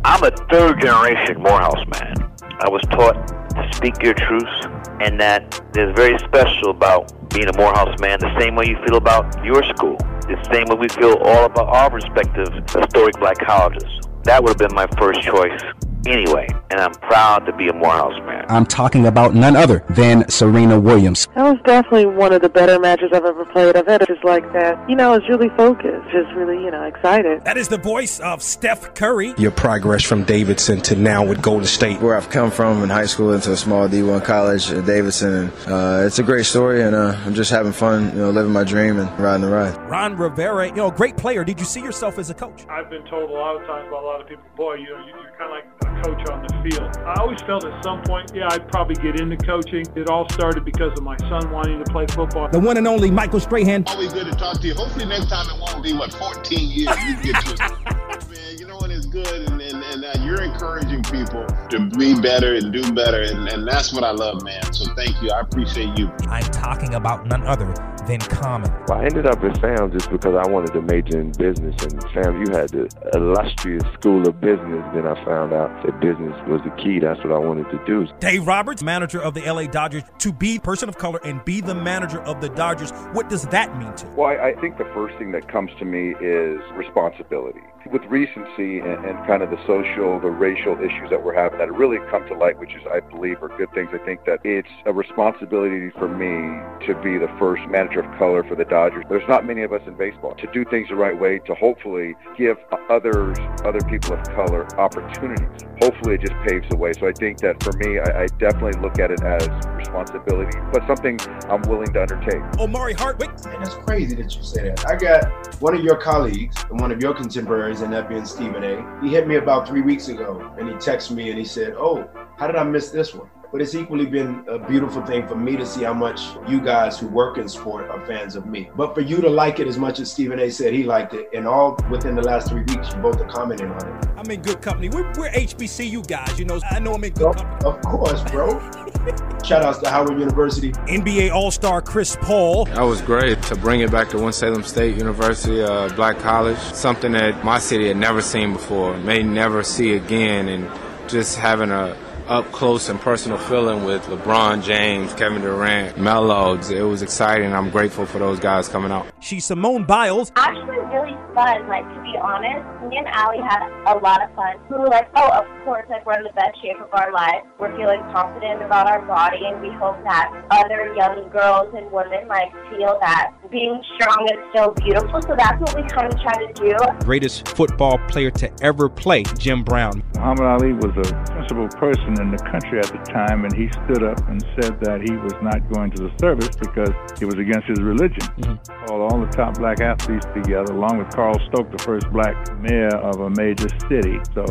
[0.04, 2.30] I'm a third generation Morehouse man.
[2.62, 4.66] I was taught to speak your truths,
[5.00, 8.96] and that there's very special about being a Morehouse man the same way you feel
[8.96, 13.88] about your school, the same way we feel all about our respective historic black colleges.
[14.24, 15.62] That would have been my first choice
[16.06, 18.44] anyway, and I'm proud to be a Morehouse man.
[18.48, 21.26] I'm talking about none other than Serena Williams.
[21.34, 23.76] That was definitely one of the better matches I've ever played.
[23.76, 24.88] I've had just like that.
[24.88, 27.44] You know, I was really focused, just really, you know, excited.
[27.44, 29.34] That is the voice of Steph Curry.
[29.38, 32.00] Your progress from Davidson to now with Golden State.
[32.00, 35.50] Where I've come from in high school into a small D1 college at Davidson.
[35.66, 38.64] Uh, it's a great story, and uh, I'm just having fun, you know, living my
[38.64, 39.76] dream and riding the ride.
[39.90, 41.44] Ron Rivera, you know, great player.
[41.44, 42.66] Did you see yourself as a coach?
[42.68, 45.04] I've been told a lot of times by a lot of people, boy, you know,
[45.06, 46.96] you're kind of like a coach on the field.
[47.04, 49.84] I always felt at some point, yeah, I'd probably get into coaching.
[49.94, 52.48] It all started because of my son wanting to play football.
[52.48, 53.84] The one and only Michael Strahan.
[53.86, 54.74] Always good to talk to you.
[54.74, 57.56] Hopefully next time it won't be, what, 14 years you get to.
[58.30, 58.69] Man, you know what
[59.00, 63.22] is good, and, and, and uh, you're encouraging people to be better and do better,
[63.22, 64.72] and, and that's what I love, man.
[64.72, 65.30] So thank you.
[65.30, 66.10] I appreciate you.
[66.28, 67.66] I'm talking about none other
[68.06, 68.70] than Common.
[68.88, 72.02] Well, I ended up at Sam just because I wanted to major in business, and
[72.12, 74.84] Sam, you had the illustrious school of business.
[74.94, 76.98] Then I found out that business was the key.
[76.98, 78.06] That's what I wanted to do.
[78.18, 81.74] Dave Roberts, manager of the LA Dodgers, to be person of color and be the
[81.74, 82.90] manager of the Dodgers.
[83.12, 84.12] What does that mean to you?
[84.12, 87.60] Well, I, I think the first thing that comes to me is responsibility.
[87.90, 91.72] With recency and, and kind of the social, the racial issues that we're having that
[91.72, 93.90] really come to light, which is, I believe, are good things.
[93.92, 98.44] I think that it's a responsibility for me to be the first manager of color
[98.44, 99.04] for the Dodgers.
[99.08, 102.14] There's not many of us in baseball to do things the right way, to hopefully
[102.36, 102.56] give
[102.90, 105.48] others, other people of color, opportunities.
[105.80, 106.92] Hopefully, it just paves the way.
[106.92, 110.86] So I think that for me, I, I definitely look at it as responsibility, but
[110.86, 112.42] something I'm willing to undertake.
[112.60, 113.30] Omari Hardwick.
[113.46, 114.86] And that's crazy that you say that.
[114.86, 118.64] I got one of your colleagues and one of your contemporaries, and that being Stephen
[118.64, 119.00] A.
[119.00, 122.08] He hit me about three weeks ago, and he texted me and he said, "Oh,
[122.36, 125.56] how did I miss this one?" But it's equally been a beautiful thing for me
[125.56, 128.70] to see how much you guys who work in sport are fans of me.
[128.76, 130.50] But for you to like it as much as Stephen A.
[130.50, 133.68] said he liked it, and all within the last three weeks, you both are commenting
[133.70, 134.08] on it.
[134.16, 134.88] I'm in good company.
[134.88, 136.60] We're, we're HBCU guys, you know.
[136.70, 137.64] I know I'm in good company.
[137.64, 138.60] Of course, bro.
[139.44, 140.70] Shout outs to Howard University.
[140.72, 142.66] NBA All Star Chris Paul.
[142.66, 146.58] That was great to bring it back to Winston-Salem State University, uh, Black College.
[146.58, 150.70] Something that my city had never seen before, may never see again, and
[151.08, 151.96] just having a
[152.30, 156.56] up close and personal feeling with LeBron James, Kevin Durant, Melo.
[156.56, 157.52] It was exciting.
[157.52, 159.08] I'm grateful for those guys coming out.
[159.18, 160.30] She's Simone Biles.
[160.36, 161.66] Actually, really fun.
[161.68, 164.56] Like to be honest, me and Allie had a lot of fun.
[164.70, 167.46] We were like, oh, of course, like we're in the best shape of our lives.
[167.58, 172.28] We're feeling confident about our body, and we hope that other young girls and women
[172.28, 175.20] like feel that being strong is still beautiful.
[175.22, 176.76] So that's what we kind of try to do.
[177.04, 180.04] Greatest football player to ever play, Jim Brown.
[180.14, 184.02] Muhammad Ali was a principal person in the country at the time, and he stood
[184.02, 187.66] up and said that he was not going to the service because it was against
[187.66, 188.22] his religion.
[188.38, 188.86] Mm-hmm.
[188.86, 192.94] Called all the top black athletes together, along with Carl Stokes, the first black mayor
[192.96, 194.20] of a major city.
[194.34, 194.44] So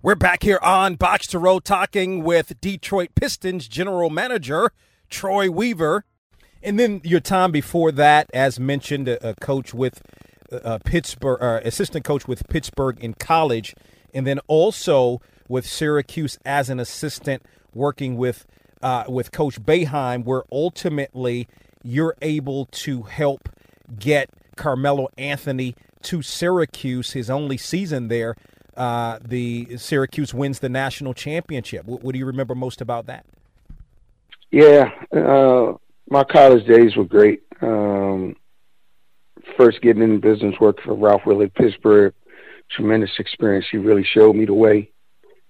[0.00, 4.70] We're back here on Box to Row talking with Detroit Pistons general manager
[5.10, 6.04] Troy Weaver.
[6.62, 10.00] And then your time before that, as mentioned, a, a coach with
[10.62, 13.74] uh, Pittsburgh, uh, assistant coach with Pittsburgh in college,
[14.12, 17.42] and then also with Syracuse as an assistant,
[17.74, 18.46] working with
[18.82, 21.48] uh, with Coach Boeheim, where ultimately
[21.82, 23.48] you're able to help
[23.98, 28.36] get Carmelo Anthony to Syracuse, his only season there.
[28.76, 31.86] Uh, the Syracuse wins the national championship.
[31.86, 33.24] What, what, do you remember most about that?
[34.50, 35.74] Yeah, uh,
[36.10, 37.42] my college days were great.
[37.60, 38.36] Um,
[39.56, 42.14] first getting in business, working for Ralph Willard Pittsburgh,
[42.70, 43.66] tremendous experience.
[43.70, 44.90] He really showed me the way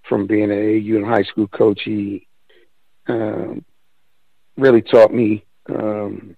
[0.08, 1.80] from being an AAU and high school coach.
[1.84, 2.26] He
[3.08, 3.64] um,
[4.56, 6.36] really taught me um,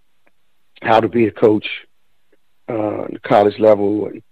[0.83, 1.67] how to be a coach
[2.69, 4.23] uh, at the college level and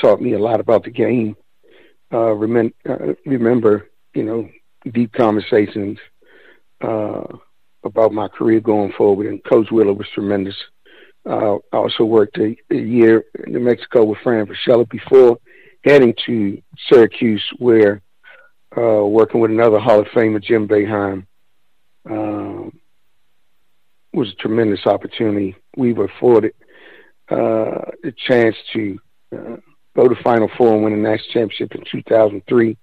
[0.00, 1.36] taught me a lot about the game.
[2.12, 4.48] Uh, remember, uh, remember, you know,
[4.92, 5.98] deep conversations
[6.80, 7.24] uh,
[7.84, 9.26] about my career going forward.
[9.26, 10.56] And Coach Willard was tremendous.
[11.28, 15.38] Uh, I also worked a, a, year in New Mexico with Fran Fraschilla before
[15.82, 18.00] heading to Syracuse, where
[18.76, 21.26] uh, working with another Hall of Famer, Jim Boeheim,
[22.08, 22.78] um,
[24.12, 25.56] was a tremendous opportunity.
[25.76, 26.54] We were afforded
[27.28, 28.98] uh, the chance to
[29.36, 29.56] uh,
[29.96, 32.76] go to Final Four and win the national championship in 2003.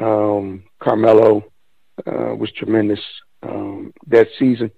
[0.00, 1.44] Um, Carmelo
[2.06, 3.00] uh, was tremendous
[3.42, 4.70] um, that season.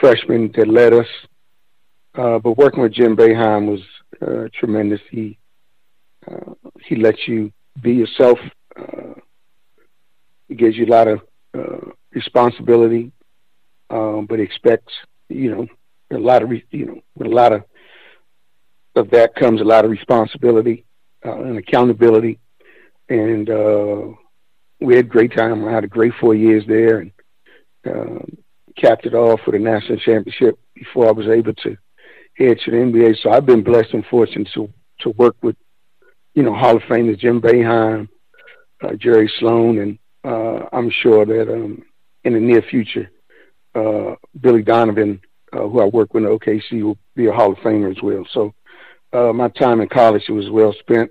[0.00, 1.06] Freshman that led us,
[2.14, 3.80] uh, but working with Jim Boeheim was
[4.22, 5.00] uh, tremendous.
[5.10, 5.38] He
[6.30, 7.52] uh, he lets you
[7.82, 8.38] be yourself.
[10.48, 11.20] he gives you a lot of
[12.12, 13.12] responsibility,
[13.90, 14.92] um, but expects
[15.28, 15.66] you know
[16.16, 17.64] a lot of re- you know with a lot of
[18.96, 20.84] of that comes a lot of responsibility
[21.24, 22.38] uh, and accountability,
[23.08, 24.02] and uh,
[24.80, 25.66] we had a great time.
[25.66, 27.12] I had a great four years there, and
[27.86, 28.24] uh,
[28.76, 31.76] capped it off with a national championship before I was able to
[32.36, 33.16] head to the NBA.
[33.22, 35.56] So I've been blessed and fortunate to to work with,
[36.34, 38.08] you know, Hall of Famers Jim Boeheim,
[38.82, 41.82] uh, Jerry Sloan, and uh, I'm sure that um,
[42.22, 43.10] in the near future,
[43.74, 45.20] uh, Billy Donovan,
[45.52, 48.26] uh, who I work with in OKC, will be a Hall of Famer as well.
[48.32, 48.54] So
[49.12, 51.10] uh, my time in college was well spent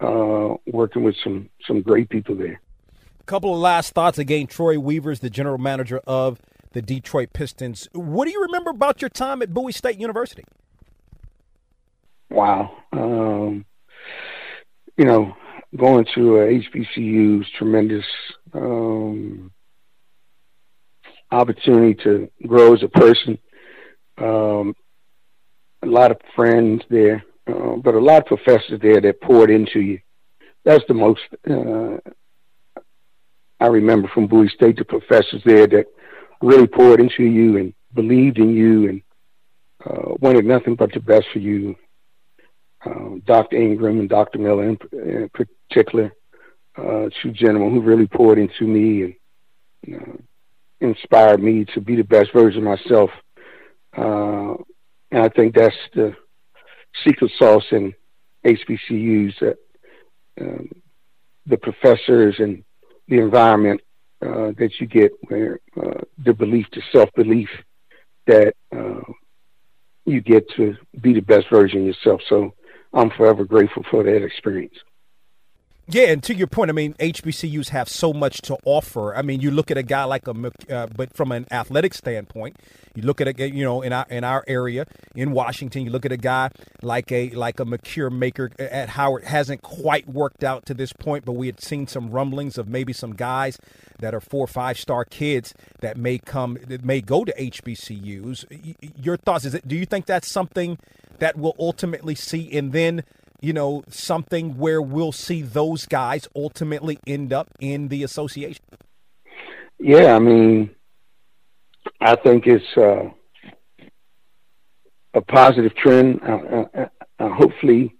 [0.00, 2.60] uh, working with some some great people there.
[3.20, 4.46] A couple of last thoughts again.
[4.46, 6.40] Troy Weaver's the general manager of
[6.76, 7.88] the Detroit Pistons.
[7.92, 10.44] What do you remember about your time at Bowie State University?
[12.28, 12.76] Wow.
[12.92, 13.64] Um,
[14.98, 15.34] you know,
[15.74, 18.04] going to uh, HBCU's tremendous
[18.52, 19.50] um,
[21.30, 23.38] opportunity to grow as a person.
[24.18, 24.76] Um,
[25.82, 29.80] a lot of friends there, uh, but a lot of professors there that poured into
[29.80, 30.00] you.
[30.62, 31.96] That's the most uh,
[33.60, 34.76] I remember from Bowie State.
[34.76, 35.86] The professors there that
[36.40, 39.02] really poured into you and believed in you and
[39.84, 41.76] uh, wanted nothing but the best for you.
[42.84, 43.56] Uh, Dr.
[43.56, 44.38] Ingram and Dr.
[44.38, 46.12] Miller in, in particular,
[46.76, 49.14] uh, two gentlemen who really poured into me and
[49.82, 50.20] you know,
[50.80, 53.10] inspired me to be the best version of myself.
[53.96, 54.54] Uh,
[55.10, 56.14] and I think that's the
[57.04, 57.94] secret sauce in
[58.44, 59.56] HBCUs that
[60.40, 60.68] um,
[61.46, 62.62] the professors and
[63.08, 63.80] the environment
[64.22, 67.48] uh, that you get where uh, the belief, the self belief
[68.26, 69.00] that uh,
[70.04, 72.20] you get to be the best version of yourself.
[72.28, 72.54] So
[72.92, 74.74] I'm forever grateful for that experience.
[75.88, 79.14] Yeah, and to your point, I mean, HBCUs have so much to offer.
[79.14, 82.56] I mean, you look at a guy like a, uh, but from an athletic standpoint,
[82.96, 86.04] you look at a, you know, in our in our area in Washington, you look
[86.04, 86.50] at a guy
[86.82, 91.24] like a like a Makur Maker at Howard hasn't quite worked out to this point,
[91.24, 93.56] but we had seen some rumblings of maybe some guys
[94.00, 98.44] that are four or five star kids that may come that may go to HBCUs.
[99.00, 99.68] Your thoughts is it?
[99.68, 100.78] Do you think that's something
[101.20, 103.04] that we'll ultimately see, and then?
[103.40, 108.64] You know, something where we'll see those guys ultimately end up in the association?
[109.78, 110.70] Yeah, I mean,
[112.00, 113.10] I think it's uh,
[115.14, 116.20] a positive trend.
[117.20, 117.94] Hopefully,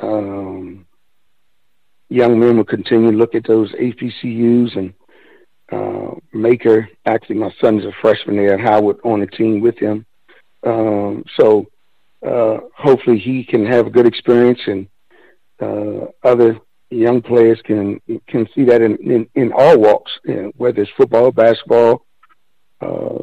[0.00, 0.86] um,
[2.08, 4.94] young men will continue to look at those HBCUs and
[5.72, 6.88] uh, Maker.
[7.06, 10.06] Actually, my son is a freshman there at Howard on the team with him.
[10.62, 11.66] Um, so
[12.26, 14.88] uh, hopefully he can have a good experience and
[15.60, 16.58] uh, other
[16.90, 20.90] young players can can see that in in, in all walks, you know, whether it's
[20.96, 22.04] football, basketball,
[22.80, 23.18] uh,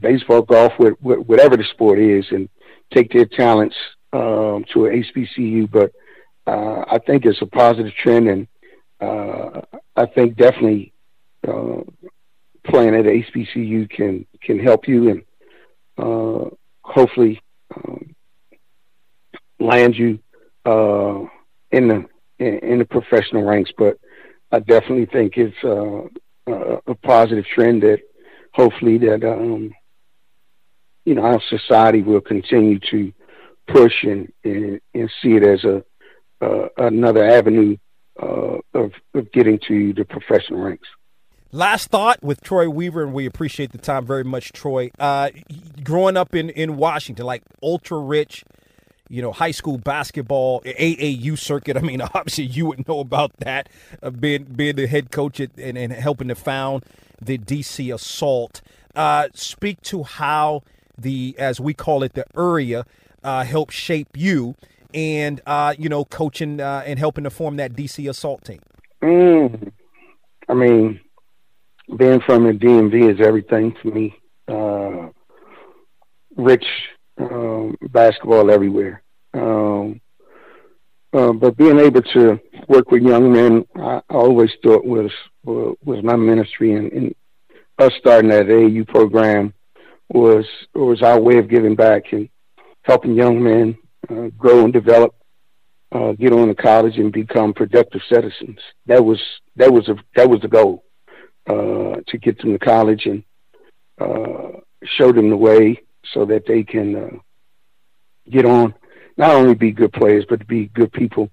[0.00, 2.48] baseball, golf, whatever the sport is, and
[2.92, 3.76] take their talents
[4.12, 5.70] um, to an HBCU.
[5.70, 5.92] But
[6.46, 8.48] uh, I think it's a positive trend, and
[9.00, 9.62] uh,
[9.96, 10.92] I think definitely
[11.46, 11.80] uh,
[12.64, 15.22] playing at HBCU can can help you and
[15.98, 16.50] uh,
[16.82, 17.40] hopefully
[17.74, 18.14] um,
[19.58, 20.18] land you
[20.64, 21.24] uh,
[21.70, 22.04] in the
[22.38, 23.70] in, the professional ranks.
[23.76, 23.98] But
[24.52, 26.08] I definitely think it's uh,
[26.46, 28.00] a, a positive trend that
[28.52, 29.72] hopefully that um,
[31.04, 33.12] you know our society will continue to
[33.68, 35.84] push and and, and see it as a
[36.40, 37.76] uh, another avenue
[38.22, 40.88] uh, of, of getting to the professional ranks.
[41.52, 44.90] Last thought with Troy Weaver, and we appreciate the time very much, Troy.
[44.98, 45.30] Uh,
[45.82, 48.44] growing up in, in Washington, like ultra rich,
[49.08, 51.76] you know, high school basketball, AAU circuit.
[51.78, 53.68] I mean, obviously you would know about that,
[54.02, 56.84] uh, being being the head coach at, and, and helping to found
[57.20, 58.60] the DC Assault.
[58.94, 60.62] Uh, speak to how
[60.98, 62.84] the, as we call it, the area
[63.22, 64.56] uh, helped shape you,
[64.92, 68.60] and uh, you know, coaching uh, and helping to form that DC Assault team.
[69.02, 69.72] Mm.
[70.48, 71.00] I mean,
[71.94, 74.16] being from the DMV is everything to me.
[74.48, 75.08] Uh,
[76.36, 76.64] rich
[77.18, 79.02] um, basketball everywhere.
[79.34, 80.00] Um,
[81.12, 85.10] uh, but being able to work with young men, I, always thought was
[85.44, 87.14] was my ministry, and, and
[87.78, 89.54] us starting that AU program
[90.08, 92.28] was was our way of giving back and
[92.82, 93.78] helping young men
[94.10, 95.14] uh, grow and develop,
[95.92, 98.58] uh, get on to college, and become productive citizens.
[98.86, 99.20] That was
[99.54, 100.85] that was a that was the goal
[101.48, 103.22] uh, to get them to college and
[104.00, 105.80] uh, show them the way
[106.12, 107.10] so that they can uh,
[108.30, 108.74] get on,
[109.16, 111.30] not only be good players, but to be good people,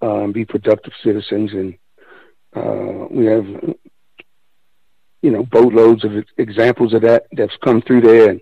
[0.00, 1.52] uh, be productive citizens.
[1.52, 1.74] And
[2.54, 3.46] uh, we have,
[5.22, 8.40] you know, boatloads of examples of that that's come through there and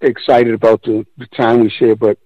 [0.00, 1.96] excited about the, the time we share.
[1.96, 2.18] But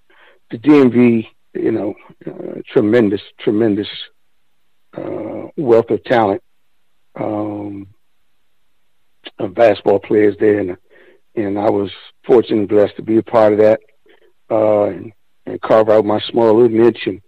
[0.51, 1.95] the DMV, you know,
[2.27, 3.89] uh, tremendous, tremendous
[4.97, 6.43] uh, wealth of talent.
[7.15, 7.89] Um,
[9.39, 10.77] of basketball players there, and
[11.35, 11.91] and I was
[12.27, 13.81] fortunate and blessed to be a part of that.
[14.51, 15.13] uh, and,
[15.47, 17.07] and carve out my small little niche.
[17.07, 17.21] And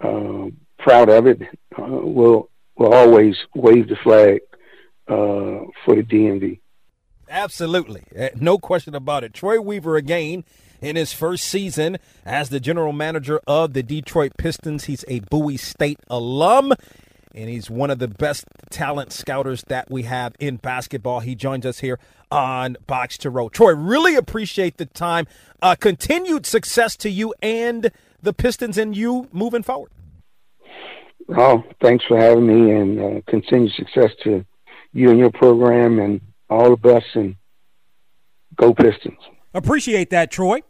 [0.00, 1.42] uh, proud of it.
[1.76, 4.40] Uh, we'll will always wave the flag
[5.08, 6.60] uh, for the DMV.
[7.28, 8.04] Absolutely.
[8.18, 9.34] Uh, no question about it.
[9.34, 10.44] Troy Weaver again
[10.80, 14.84] in his first season as the general manager of the Detroit Pistons.
[14.84, 16.72] He's a Bowie State alum,
[17.34, 21.20] and he's one of the best talent scouters that we have in basketball.
[21.20, 21.98] He joins us here
[22.30, 23.48] on Box to Row.
[23.48, 25.26] Troy, really appreciate the time.
[25.62, 27.90] Uh, continued success to you and
[28.22, 29.90] the Pistons and you moving forward.
[31.36, 34.44] Oh, thanks for having me, and uh, continued success to
[34.92, 37.36] you and your program, and all the best, and
[38.56, 39.18] go Pistons.
[39.52, 40.62] Appreciate that, Troy.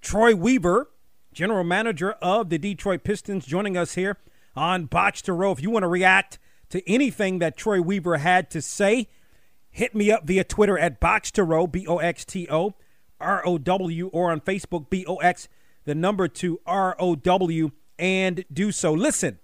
[0.00, 0.88] Troy Weaver,
[1.32, 4.16] general manager of the Detroit Pistons, joining us here
[4.54, 5.52] on Box to Row.
[5.52, 6.38] If you want to react
[6.70, 9.08] to anything that Troy Weaver had to say,
[9.70, 12.74] hit me up via Twitter at Box to Row, B O X T O
[13.20, 15.48] R O W, or on Facebook, B O X,
[15.84, 18.92] the number two R O W, and do so.
[18.92, 19.38] Listen,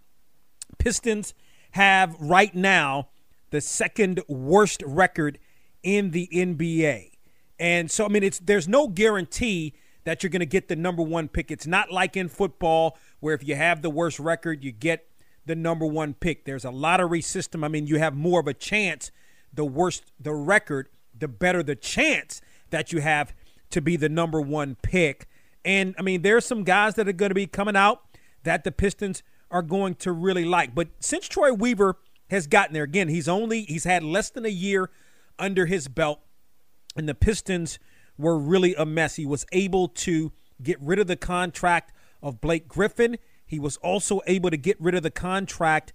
[0.79, 1.35] Pistons
[1.73, 3.09] have right now
[3.51, 5.39] the second worst record
[5.83, 7.13] in the NBA.
[7.59, 9.75] And so I mean it's there's no guarantee
[10.07, 11.51] that you're going to get the number 1 pick.
[11.51, 15.09] It's not like in football where if you have the worst record you get
[15.45, 16.45] the number 1 pick.
[16.45, 17.65] There's a lottery system.
[17.65, 19.11] I mean you have more of a chance
[19.53, 20.89] the worse the record,
[21.19, 22.41] the better the chance
[22.71, 23.35] that you have
[23.71, 25.27] to be the number 1 pick.
[25.65, 28.03] And I mean there's some guys that are going to be coming out
[28.45, 30.73] that the Pistons are going to really like.
[30.73, 31.97] But since Troy Weaver
[32.31, 34.89] has gotten there again, he's only he's had less than a year
[35.37, 36.21] under his belt,
[36.95, 37.81] and the Pistons
[38.19, 39.17] were really a mess.
[39.17, 41.93] He was able to get rid of the contract
[42.23, 43.19] of Blake Griffin.
[43.45, 45.93] He was also able to get rid of the contract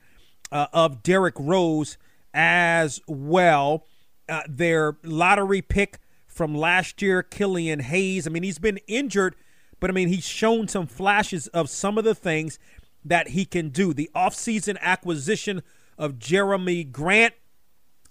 [0.52, 1.98] uh, of Derrick Rose
[2.34, 3.86] as well.
[4.30, 8.26] Uh, their lottery pick from last year, Killian Hayes.
[8.26, 9.36] I mean, he's been injured,
[9.80, 12.58] but I mean, he's shown some flashes of some of the things
[13.04, 13.94] that he can do.
[13.94, 15.64] The offseason acquisition
[15.98, 17.34] of Jerami Grant.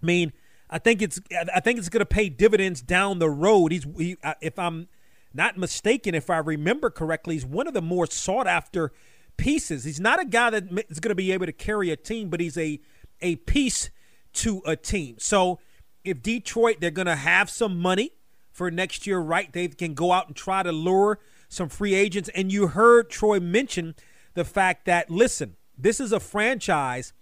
[0.03, 0.33] I mean,
[0.71, 1.21] I think it's
[1.55, 3.73] I think it's going to pay dividends down the road.
[3.73, 4.89] He's he, if I'm
[5.35, 8.93] not mistaken, if I remember correctly, he's one of the more sought after
[9.37, 9.85] pieces.
[9.85, 12.41] He's not a guy that is going to be able to carry a team, but
[12.41, 12.81] he's a
[13.21, 13.91] a piece
[14.33, 15.16] to a team.
[15.18, 15.59] So
[16.05, 18.12] if Detroit they're going to have some money
[18.53, 19.53] for next year, right?
[19.53, 21.18] They can go out and try to lure
[21.49, 22.29] some free agents.
[22.35, 23.95] And you heard Troy mention
[24.35, 27.12] the fact that, listen, this is a franchise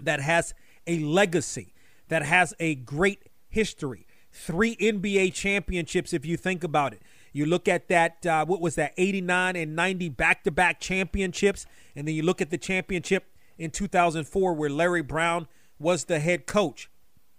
[0.00, 0.54] that has
[0.86, 1.71] a legacy,
[2.12, 4.06] that has a great history.
[4.30, 7.00] Three NBA championships, if you think about it.
[7.32, 11.64] You look at that, uh, what was that, 89 and 90 back to back championships.
[11.96, 13.24] And then you look at the championship
[13.56, 15.48] in 2004 where Larry Brown
[15.78, 16.90] was the head coach.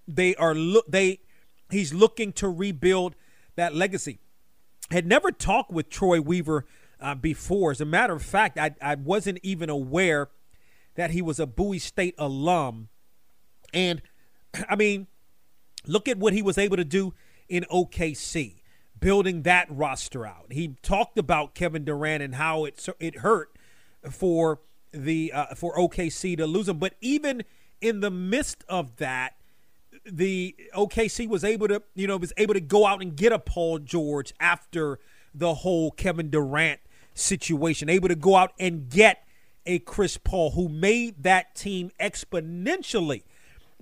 [0.07, 1.19] They are, look, they,
[1.69, 3.15] he's looking to rebuild
[3.55, 4.17] that legacy.
[4.89, 6.65] Had never talked with Troy Weaver
[6.99, 7.69] uh, before.
[7.69, 10.29] As a matter of fact, I, I wasn't even aware
[10.95, 12.89] that he was a Bowie State alum.
[13.71, 14.01] And
[14.69, 15.07] I mean,
[15.85, 17.13] look at what he was able to do
[17.49, 18.61] in OKC,
[18.99, 20.47] building that roster out.
[20.51, 23.55] He talked about Kevin Durant and how it it hurt
[24.09, 24.59] for
[24.91, 27.43] the uh, for OKC to lose him, but even
[27.81, 29.35] in the midst of that,
[30.05, 33.39] the OKC was able to you know was able to go out and get a
[33.39, 34.99] Paul George after
[35.33, 36.79] the whole Kevin Durant
[37.13, 39.25] situation, able to go out and get
[39.65, 43.23] a Chris Paul who made that team exponentially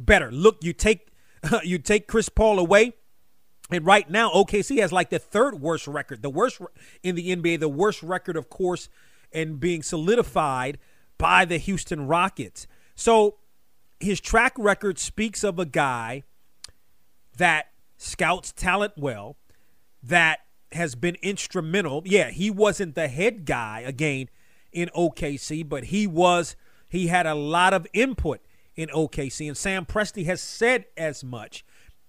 [0.06, 0.32] better.
[0.32, 1.08] Look, you take
[1.64, 2.94] you take Chris Paul away,
[3.70, 6.62] and right now OKC has like the third worst record, the worst
[7.04, 8.90] in the NBA, the worst record, of course,
[9.32, 10.78] and being solidified
[11.18, 12.68] by the Houston Rockets.
[12.96, 13.38] So
[14.00, 16.24] his track record speaks of a guy
[17.38, 19.38] that scouts talent well,
[20.04, 20.40] that
[20.72, 22.02] has been instrumental.
[22.06, 24.30] Yeah, he wasn't the head guy again
[24.72, 26.56] in OKC, but he was
[26.88, 28.42] he had a lot of input
[28.76, 31.66] in OKC and Sam Presti has said as much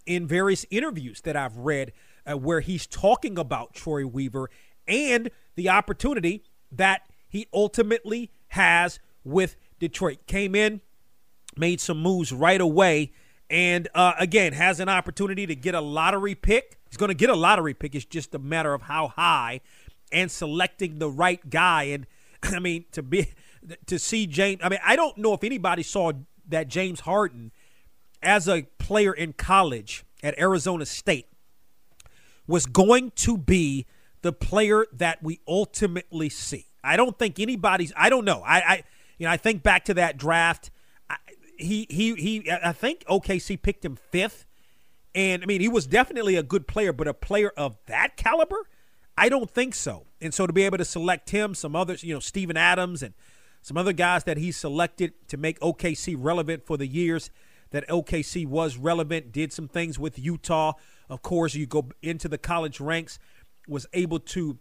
[0.06, 1.92] in various interviews that I've read
[2.26, 4.50] uh, where he's talking about Troy Weaver
[4.86, 10.26] and the opportunity that he ultimately has with Detroit.
[10.26, 10.80] Came in,
[11.56, 13.12] made some moves right away
[13.50, 17.30] and uh, again has an opportunity to get a lottery pick He's going to get
[17.30, 17.94] a lottery pick.
[17.94, 19.62] It's just a matter of how high
[20.12, 21.84] and selecting the right guy.
[21.84, 22.06] And
[22.42, 23.28] I mean, to be
[23.86, 24.60] to see James.
[24.62, 26.12] I mean, I don't know if anybody saw
[26.52, 27.52] that James Harden
[28.22, 31.26] as a player in college at Arizona State
[32.46, 33.86] was going to be
[34.22, 36.66] the player that we ultimately see.
[36.84, 37.92] I don't think anybody's.
[37.96, 38.42] I don't know.
[38.46, 38.84] I, I
[39.18, 40.70] you know, I think back to that draft.
[41.10, 41.16] I,
[41.58, 42.50] he he he.
[42.50, 44.46] I think OKC picked him fifth
[45.14, 48.68] and I mean, he was definitely a good player, but a player of that caliber,
[49.16, 50.06] I don't think so.
[50.20, 53.14] And so to be able to select him, some others, you know, Steven Adams and
[53.62, 57.30] some other guys that he selected to make OKC relevant for the years
[57.70, 60.74] that OKC was relevant, did some things with Utah.
[61.08, 63.18] Of course, you go into the college ranks,
[63.66, 64.58] was able to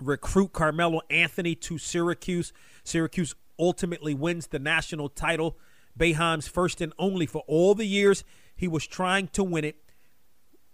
[0.00, 2.52] recruit Carmelo Anthony to Syracuse.
[2.84, 5.56] Syracuse ultimately wins the national title.
[5.98, 8.22] Boeheim's first and only for all the years
[8.54, 9.76] he was trying to win it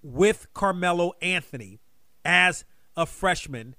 [0.02, 1.80] with Carmelo Anthony
[2.24, 2.64] as
[2.96, 3.76] a freshman.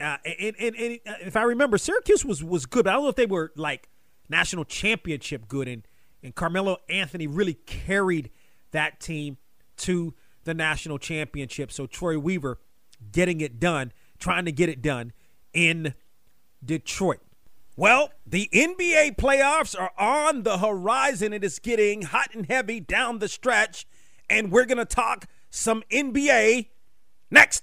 [0.00, 3.08] Uh, and, and, and, if I remember, Syracuse was was good, but I don't know
[3.08, 3.88] if they were like
[4.28, 5.66] national championship good.
[5.66, 5.82] And
[6.22, 8.30] and Carmelo Anthony really carried
[8.70, 9.38] that team
[9.78, 11.72] to the national championship.
[11.72, 12.58] So Troy Weaver
[13.12, 15.12] getting it done, trying to get it done
[15.52, 15.94] in
[16.64, 17.20] Detroit.
[17.76, 21.32] Well, the NBA playoffs are on the horizon.
[21.32, 23.86] It is getting hot and heavy down the stretch,
[24.28, 26.70] and we're going to talk some NBA
[27.30, 27.62] next.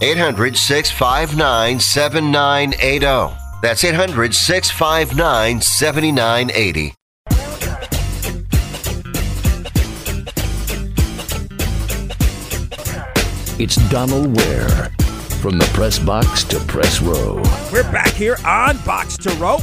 [0.00, 3.36] 800 659 7980.
[3.60, 6.94] That's 800 659 7980.
[13.60, 14.68] It's Donald Ware.
[15.40, 17.42] From the press box to press row.
[17.72, 19.58] We're back here on Box to Row.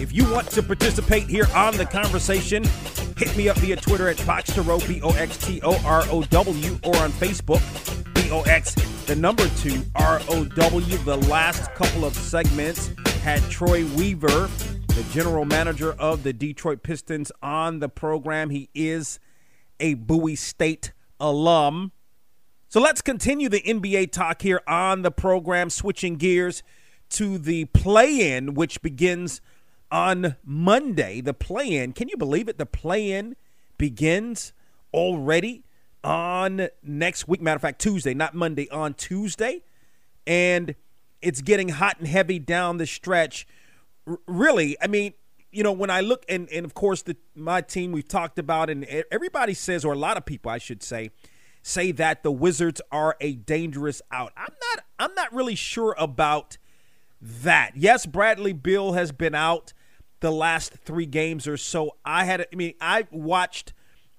[0.00, 2.64] If you want to participate here on the conversation,
[3.16, 6.04] hit me up via Twitter at Box to Row, B O X T O R
[6.10, 7.62] O W, or on Facebook,
[8.14, 8.74] B O X,
[9.06, 10.96] the number two, R O W.
[10.98, 12.90] The last couple of segments
[13.22, 14.48] had Troy Weaver,
[14.88, 18.50] the general manager of the Detroit Pistons, on the program.
[18.50, 19.18] He is
[19.80, 21.92] a Bowie State alum.
[22.68, 26.62] So let's continue the NBA talk here on the program, switching gears
[27.10, 29.40] to the play in, which begins
[29.90, 31.20] on Monday.
[31.20, 32.58] The play in, can you believe it?
[32.58, 33.36] The play in
[33.78, 34.52] begins
[34.92, 35.64] already
[36.02, 37.40] on next week.
[37.40, 39.62] Matter of fact, Tuesday, not Monday, on Tuesday.
[40.26, 40.74] And
[41.22, 43.46] it's getting hot and heavy down the stretch.
[44.06, 45.14] R- really, I mean,
[45.50, 48.68] you know, when I look, and, and of course, the, my team we've talked about,
[48.70, 51.10] and everybody says, or a lot of people, I should say,
[51.62, 54.32] say that the Wizards are a dangerous out.
[54.36, 56.58] I'm not I'm not really sure about
[57.20, 57.72] that.
[57.74, 59.72] Yes, Bradley Beal has been out
[60.20, 61.96] the last 3 games or so.
[62.04, 63.72] I had I mean, I watched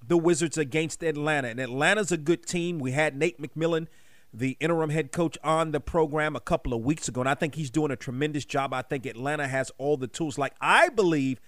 [0.06, 2.78] the Wizards against Atlanta, and Atlanta's a good team.
[2.78, 3.88] We had Nate McMillan,
[4.32, 7.54] the interim head coach on the program a couple of weeks ago, and I think
[7.54, 8.72] he's doing a tremendous job.
[8.72, 10.38] I think Atlanta has all the tools.
[10.38, 11.40] Like I believe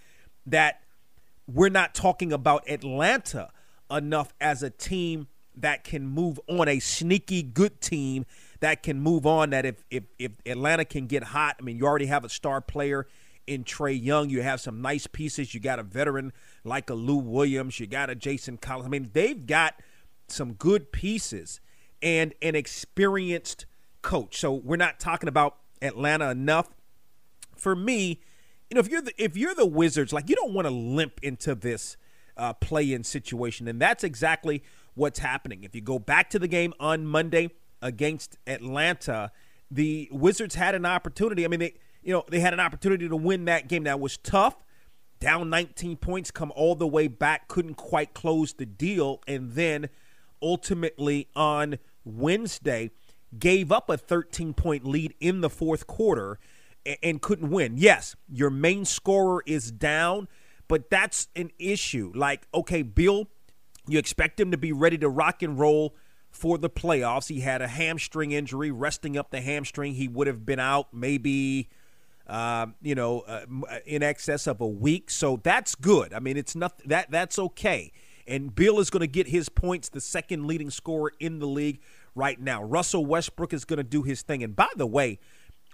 [0.46, 0.82] that
[1.46, 3.50] we're not talking about Atlanta
[3.90, 8.24] enough as a team that can move on, a sneaky good team
[8.60, 9.50] that can move on.
[9.50, 12.60] That if if if Atlanta can get hot, I mean, you already have a star
[12.60, 13.06] player
[13.50, 14.30] in Trae Young.
[14.30, 15.52] You have some nice pieces.
[15.52, 16.32] You got a veteran
[16.62, 17.80] like a Lou Williams.
[17.80, 18.86] You got a Jason Collins.
[18.86, 19.74] I mean, they've got
[20.28, 21.60] some good pieces
[22.00, 23.66] and an experienced
[24.02, 24.38] coach.
[24.38, 26.68] So we're not talking about Atlanta enough.
[27.56, 28.20] For me,
[28.70, 31.18] you know, if you're the if you're the Wizards, like you don't want to limp
[31.20, 31.96] into this
[32.36, 34.62] uh, play-in situation, and that's exactly
[34.94, 35.64] what's happening.
[35.64, 37.50] If you go back to the game on Monday
[37.82, 39.32] against Atlanta,
[39.70, 41.44] the Wizards had an opportunity.
[41.44, 43.84] I mean, they you know they had an opportunity to win that game.
[43.84, 44.56] That was tough.
[45.18, 49.90] Down 19 points, come all the way back, couldn't quite close the deal, and then
[50.40, 52.90] ultimately on Wednesday
[53.38, 56.38] gave up a 13 point lead in the fourth quarter
[56.86, 57.74] and, and couldn't win.
[57.76, 60.26] Yes, your main scorer is down,
[60.68, 62.12] but that's an issue.
[62.14, 63.28] Like, okay, Beal
[63.90, 65.96] you expect him to be ready to rock and roll
[66.30, 67.28] for the playoffs.
[67.28, 69.94] He had a hamstring injury, resting up the hamstring.
[69.94, 71.68] He would have been out maybe,
[72.30, 73.44] uh, you know, uh,
[73.84, 75.10] in excess of a week.
[75.10, 76.14] So that's good.
[76.14, 77.92] I mean, it's not that that's okay.
[78.26, 81.80] And Beal is going to get his points, the second leading scorer in the league
[82.14, 82.62] right now.
[82.62, 84.44] Russell Westbrook is going to do his thing.
[84.44, 85.18] And by the way,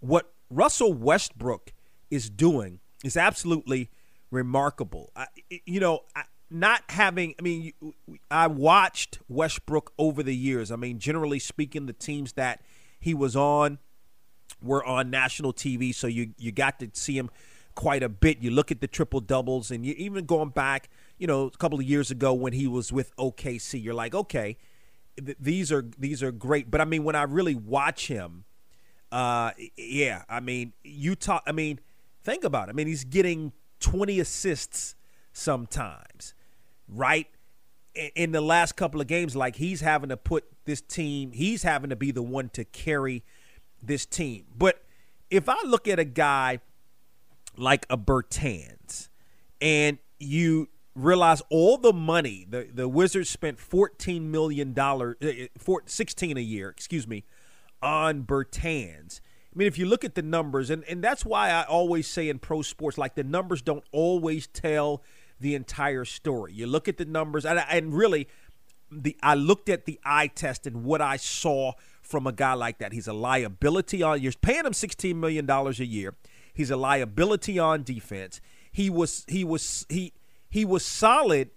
[0.01, 1.75] what Russell Westbrook
[2.11, 3.91] is doing is absolutely
[4.31, 5.13] remarkable.
[5.15, 5.27] I,
[5.67, 7.73] you know, I, not having, I mean,
[8.31, 10.71] I watched Westbrook over the years.
[10.71, 12.63] I mean, generally speaking, the teams that
[12.99, 13.79] he was on
[14.63, 17.31] were on national TV, so you you got to see him
[17.75, 18.39] quite a bit.
[18.41, 20.89] You look at the triple doubles, and you even going back,
[21.19, 24.57] you know, a couple of years ago when he was with OKC, you're like, okay,
[25.25, 26.71] th- these are these are great.
[26.71, 28.45] But I mean, when I really watch him,
[29.13, 31.41] uh, yeah, I mean, Utah.
[31.47, 31.79] I mean,
[32.23, 32.71] think about it.
[32.71, 34.95] I mean, he's getting 20 assists
[35.33, 36.35] sometimes,
[36.89, 37.29] right?
[38.15, 41.91] In the last couple of games, like he's having to put this team, he's having
[41.91, 43.23] to be the one to carry
[43.87, 44.45] this team.
[44.57, 44.83] But
[45.31, 46.61] if I look at a guy
[47.57, 49.09] like a Bertans
[49.61, 56.41] and you realize all the money the, the Wizards spent $14 million, uh, 16 a
[56.41, 57.25] year, excuse me,
[57.83, 59.21] on Bertans.
[59.55, 62.29] I mean, if you look at the numbers, and, and that's why I always say
[62.29, 65.03] in pro sports, like the numbers don't always tell
[65.41, 66.53] the entire story.
[66.53, 68.29] You look at the numbers, and, and really,
[68.91, 71.73] the I looked at the eye test and what I saw
[72.07, 72.93] from a guy like that.
[72.93, 74.21] He's a liability on.
[74.23, 76.15] You're paying him sixteen million dollars a year.
[76.55, 78.41] He's a liability on defense.
[78.73, 80.13] He was he was he
[80.49, 81.51] he was solid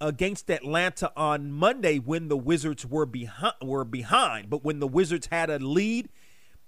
[0.00, 5.28] against Atlanta on Monday when the Wizards were behind were behind, but when the Wizards
[5.30, 6.08] had a lead,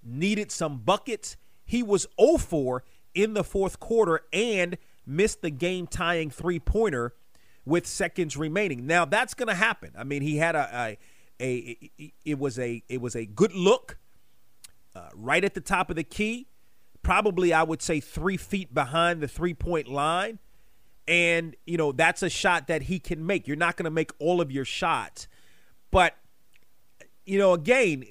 [0.02, 2.80] needed some buckets, he was 0-4
[3.14, 7.14] in the fourth quarter and missed the game tying three-pointer
[7.64, 8.86] with seconds remaining.
[8.86, 9.92] Now that's going to happen.
[9.98, 10.98] I mean, he had a, a
[11.40, 11.90] a
[12.24, 13.98] it was a it was a good look
[14.94, 16.46] uh, right at the top of the key,
[17.02, 20.38] probably I would say three feet behind the three point line,
[21.06, 23.46] and you know that's a shot that he can make.
[23.46, 25.28] You're not going to make all of your shots,
[25.90, 26.16] but
[27.26, 28.04] you know again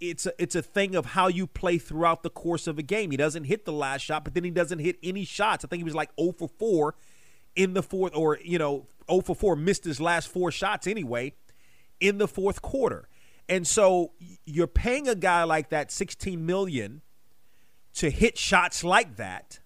[0.00, 3.10] it's a, it's a thing of how you play throughout the course of a game.
[3.10, 5.64] He doesn't hit the last shot, but then he doesn't hit any shots.
[5.64, 6.94] I think he was like 0 for 4
[7.54, 11.34] in the fourth, or you know 0 for 4, missed his last four shots anyway
[12.04, 13.08] in the fourth quarter.
[13.48, 14.12] And so
[14.44, 17.00] you're paying a guy like that 16 million
[17.94, 19.60] to hit shots like that,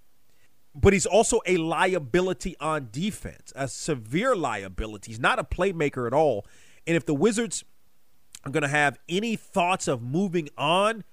[0.75, 5.11] but he's also a liability on defense, a severe liability.
[5.11, 6.47] He's not a playmaker at all.
[6.87, 7.65] And if the Wizards
[8.45, 11.05] are going to have any thoughts of moving on,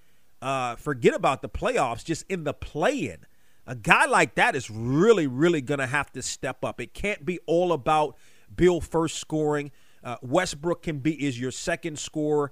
[0.41, 3.25] uh, forget about the playoffs, just in the play in.
[3.65, 6.79] A guy like that is really, really going to have to step up.
[6.79, 8.15] It can't be all about
[8.55, 9.71] Beal first scoring.
[10.05, 12.51] Uh, Westbrook can be is your second scorer,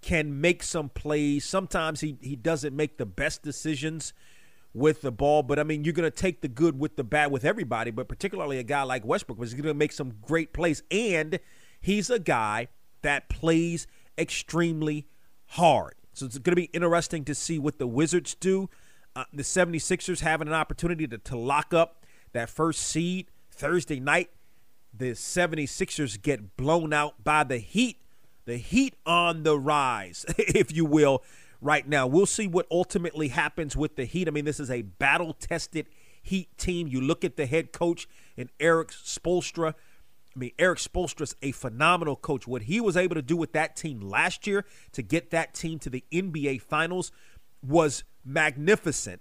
[0.00, 1.44] can make some plays.
[1.44, 4.14] Sometimes he he doesn't make the best decisions
[4.72, 7.32] with the ball, but I mean you're going to take the good with the bad
[7.32, 10.84] with everybody, but particularly a guy like Westbrook was going to make some great plays,
[10.92, 11.40] and
[11.80, 12.68] he's a guy
[13.02, 15.08] that plays extremely
[15.46, 15.94] hard.
[16.12, 18.70] So it's going to be interesting to see what the Wizards do.
[19.14, 24.30] Uh, the 76ers having an opportunity to, to lock up that first seed Thursday night
[24.94, 27.98] the 76ers get blown out by the Heat.
[28.44, 31.22] The Heat on the rise, if you will,
[31.60, 32.06] right now.
[32.06, 34.28] We'll see what ultimately happens with the Heat.
[34.28, 35.86] I mean, this is a battle tested
[36.22, 36.86] Heat team.
[36.86, 39.74] You look at the head coach and Erik Spoelstra.
[40.34, 42.46] I mean, Erik Spoelstra's a phenomenal coach.
[42.46, 45.78] What he was able to do with that team last year to get that team
[45.80, 47.12] to the NBA Finals
[47.62, 49.20] was magnificent.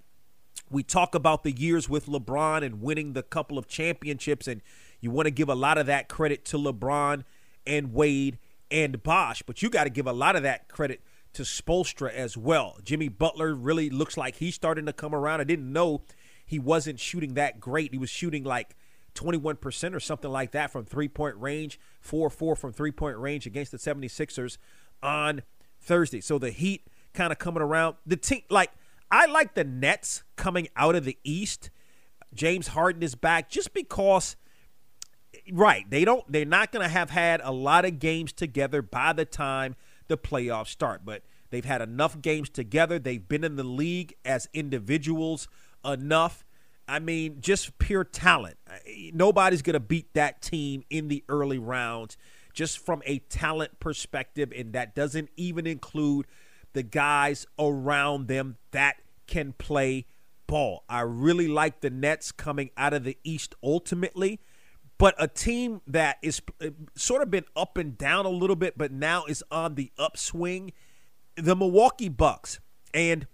[0.69, 4.61] We talk about the years with LeBron and winning the couple of championships, and
[5.01, 7.23] you want to give a lot of that credit to LeBron
[7.67, 8.37] and Wade
[8.69, 11.01] and Bosh, but you got to give a lot of that credit
[11.33, 12.77] to Spoelstra as well.
[12.83, 15.41] Jimmy Butler really looks like he's starting to come around.
[15.41, 16.01] I didn't know
[16.45, 17.91] he wasn't shooting that great.
[17.91, 18.75] He was shooting like
[19.15, 23.45] 21% or something like that from three point range, 4 4 from three point range
[23.45, 24.57] against the 76ers
[25.01, 25.41] on
[25.79, 26.21] Thursday.
[26.21, 27.95] So the Heat kind of coming around.
[28.05, 28.71] The team, like,
[29.09, 31.69] I like the Nets coming out of the East.
[32.33, 34.37] James Harden is back just because
[35.51, 35.89] right.
[35.89, 36.29] They don't.
[36.31, 39.75] They're not going to have had a lot of games together by the time
[40.07, 41.01] the playoffs start.
[41.05, 42.99] But they've had enough games together.
[42.99, 45.47] They've been in the league as individuals
[45.85, 46.45] enough.
[46.87, 48.57] I mean, just pure talent.
[49.13, 52.17] Nobody's going to beat that team in the early rounds
[52.53, 54.51] just from a talent perspective.
[54.55, 56.25] And that doesn't even include
[56.73, 60.05] the guys around them that can play
[60.47, 60.83] ball.
[60.89, 64.41] I really like the Nets coming out of the East ultimately
[65.01, 68.77] but a team that is uh, sort of been up and down a little bit,
[68.77, 70.73] but now is on the upswing,
[71.35, 72.59] the Milwaukee Bucks.
[72.93, 73.25] And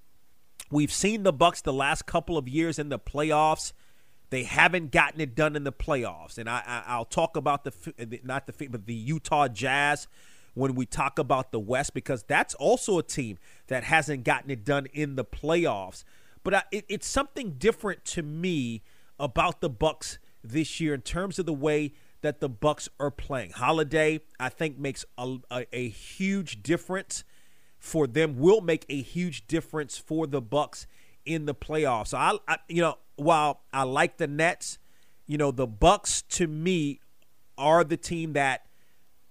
[0.71, 3.73] we've seen the Bucks the last couple of years in the playoffs.
[4.29, 7.73] They haven't gotten it done in the playoffs, and I, I, will talk about the
[8.23, 10.07] not the but the Utah Jazz
[10.53, 14.63] when we talk about the West because that's also a team that hasn't gotten it
[14.63, 16.05] done in the playoffs.
[16.43, 18.83] But I, it, it's something different to me
[19.19, 23.51] about the Bucks this year in terms of the way that the Bucks are playing.
[23.51, 27.23] Holiday, I think, makes a, a, a huge difference
[27.79, 28.37] for them.
[28.37, 30.87] Will make a huge difference for the Bucks
[31.25, 32.07] in the playoffs.
[32.07, 34.79] So I, I, you know, while I like the Nets,
[35.25, 36.99] you know, the Bucks to me
[37.57, 38.63] are the team that.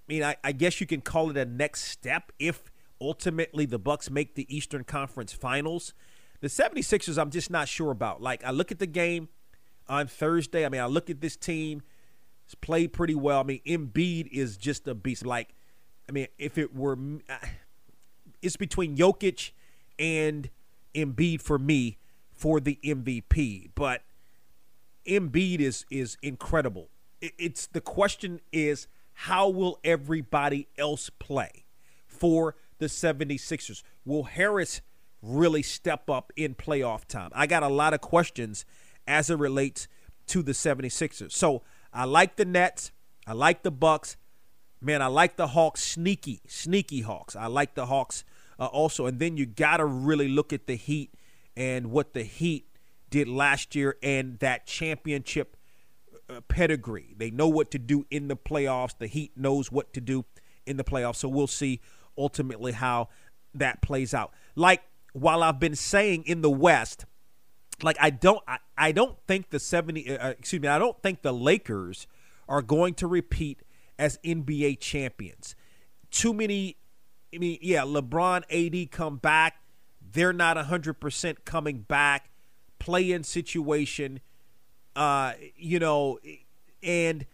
[0.09, 3.79] I mean, I, I guess you can call it a next step if ultimately the
[3.79, 5.95] Bucks make the Eastern Conference Finals.
[6.41, 8.23] The 76ers, I'm just not sure about.
[8.23, 9.29] Like, I look at the game
[9.89, 10.65] on Thursday.
[10.65, 11.83] I mean, I look at this team.
[12.45, 13.41] It's played pretty well.
[13.41, 15.27] I mean, Embiid is just a beast.
[15.27, 15.55] Like,
[16.09, 16.97] I mean, if it were,
[17.29, 17.39] uh,
[18.41, 19.51] it's between Jokic
[19.99, 20.49] and
[20.95, 21.99] Embiid for me
[22.33, 23.71] for the MVP.
[23.75, 24.03] But
[25.07, 26.89] Embiid is is incredible.
[27.21, 31.65] It's the question is how will everybody else play
[32.07, 33.83] for the 76ers?
[34.05, 34.83] Will Harris
[35.23, 37.31] really step up in playoff time?
[37.35, 38.67] I got a lot of questions
[39.07, 39.89] as it relates
[40.29, 41.33] to the 76ers.
[41.33, 42.91] So I like the Nets.
[43.27, 44.17] I like the Bucks.
[44.81, 45.83] Man, I like the Hawks.
[45.83, 47.35] Sneaky, sneaky Hawks.
[47.35, 48.25] I like the Hawks
[48.59, 49.07] uh, also.
[49.07, 51.15] And then you got to really look at the Heat
[51.57, 52.67] and what the Heat
[53.11, 55.57] did last year and that championship
[56.29, 57.15] uh, pedigree.
[57.17, 58.97] They know what to do in the playoffs.
[58.99, 60.25] The Heat knows what to do
[60.67, 61.17] in the playoffs.
[61.17, 61.81] So we'll see
[62.19, 63.09] ultimately how
[63.55, 64.33] that plays out.
[64.55, 64.83] Like
[65.13, 67.07] while I've been saying in the West,
[67.83, 71.01] like I don't I, I don't think the 70 uh, uh, excuse me, I don't
[71.03, 72.07] think the Lakers
[72.49, 73.61] are going to repeat
[73.99, 75.55] as NBA champions.
[76.11, 76.77] Too many
[77.35, 79.61] I mean, yeah, LeBron AD come back.
[80.13, 82.31] They're not 100% coming back.
[82.79, 84.21] Play in situation
[84.95, 86.19] uh you know
[86.83, 87.27] and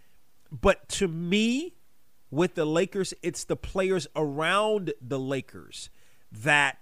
[0.50, 1.74] but to me
[2.32, 5.90] with the Lakers, it's the players around the Lakers
[6.32, 6.78] that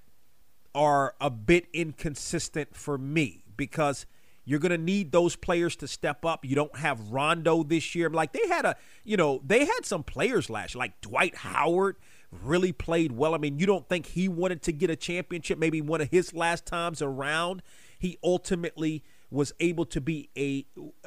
[0.75, 4.07] are a bit inconsistent for me because
[4.45, 6.45] you're going to need those players to step up.
[6.45, 8.09] You don't have Rondo this year.
[8.09, 11.97] Like they had a, you know, they had some players last year, like Dwight Howard
[12.43, 13.35] really played well.
[13.35, 16.33] I mean, you don't think he wanted to get a championship, maybe one of his
[16.33, 17.63] last times around.
[17.99, 20.65] He ultimately was able to be a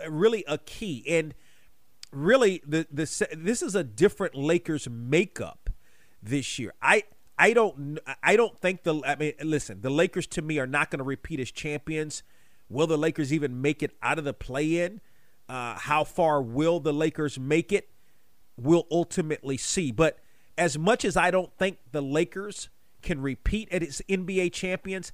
[0.08, 1.04] really a key.
[1.08, 1.34] And
[2.12, 5.72] really the the this is a different Lakers makeup
[6.22, 6.74] this year.
[6.82, 7.04] I
[7.38, 10.92] I don't I don't think the I mean listen, the Lakers to me are not
[10.92, 12.24] going to repeat as champions.
[12.74, 15.00] Will the Lakers even make it out of the play-in?
[15.48, 17.90] Uh, how far will the Lakers make it?
[18.58, 19.92] We'll ultimately see.
[19.92, 20.18] But
[20.58, 22.70] as much as I don't think the Lakers
[23.02, 25.12] can repeat as NBA champions,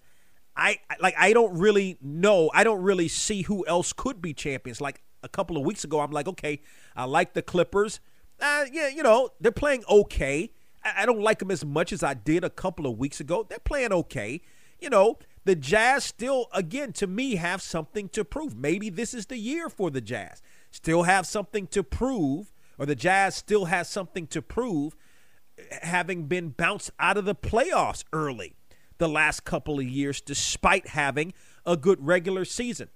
[0.56, 2.50] I like I don't really know.
[2.54, 4.82] I don't really see who else could be champions.
[4.82, 6.62] Like a couple of weeks ago, I'm like, okay,
[6.96, 8.00] I like the Clippers.
[8.42, 10.52] Uh, yeah, you know, they're playing okay.
[10.84, 13.46] I, I don't like them as much as I did a couple of weeks ago.
[13.48, 14.42] They're playing okay.
[14.80, 15.18] You know,
[15.50, 18.56] the Jazz still, again, to me, have something to prove.
[18.56, 20.44] Maybe this is the year for the Jazz.
[20.70, 24.96] Still have something to prove, or the Jazz still has something to prove,
[25.82, 28.58] having been bounced out of the playoffs early
[29.00, 31.34] the last couple of years, despite having
[31.66, 32.90] a good regular season.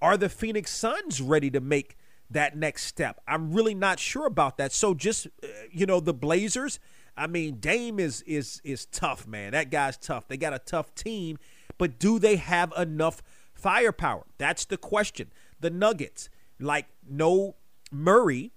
[0.00, 1.98] Are the Phoenix Suns ready to make
[2.30, 3.20] that next step?
[3.28, 4.72] I'm really not sure about that.
[4.72, 6.80] So just uh, you know, the Blazers.
[7.14, 9.52] I mean, Dame is is is tough, man.
[9.52, 10.28] That guy's tough.
[10.28, 11.38] They got a tough team
[11.80, 13.22] but do they have enough
[13.54, 14.26] firepower?
[14.36, 15.32] That's the question.
[15.60, 16.28] The Nuggets,
[16.60, 17.56] like no
[17.90, 18.52] Murray,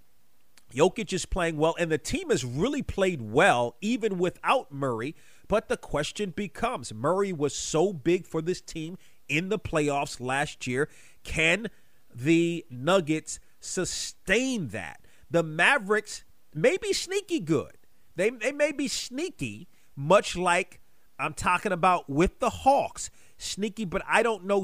[0.75, 5.15] Jokic is playing well, and the team has really played well even without Murray.
[5.47, 8.97] But the question becomes Murray was so big for this team
[9.29, 10.89] in the playoffs last year.
[11.23, 11.69] Can
[12.13, 14.99] the Nuggets sustain that?
[15.31, 17.77] The Mavericks may be sneaky good.
[18.17, 20.81] They, they may be sneaky, much like
[21.23, 23.09] I'm talking about with the Hawks.
[23.37, 24.63] Sneaky, but I don't know.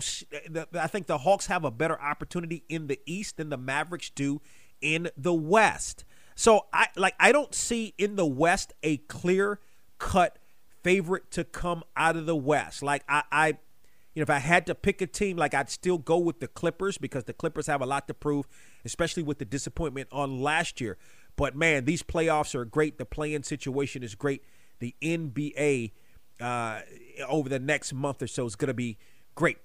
[0.56, 4.10] Uh, I think the Hawks have a better opportunity in the East than the Mavericks
[4.10, 4.42] do
[4.82, 6.06] in the West.
[6.36, 9.60] So I like I don't see in the West a clear
[9.98, 10.38] cut
[10.84, 12.82] favorite to come out of the West.
[12.82, 15.98] Like I, I you know, if I had to pick a team, like I'd still
[15.98, 18.48] go with the Clippers because the Clippers have a lot to prove,
[18.86, 20.98] especially with the disappointment on last year.
[21.36, 22.98] But man, these playoffs are great.
[22.98, 24.44] The play-in situation is great.
[24.80, 25.92] The NBA
[26.40, 26.82] uh,
[27.28, 28.98] over the next month or so is going to be
[29.36, 29.58] great.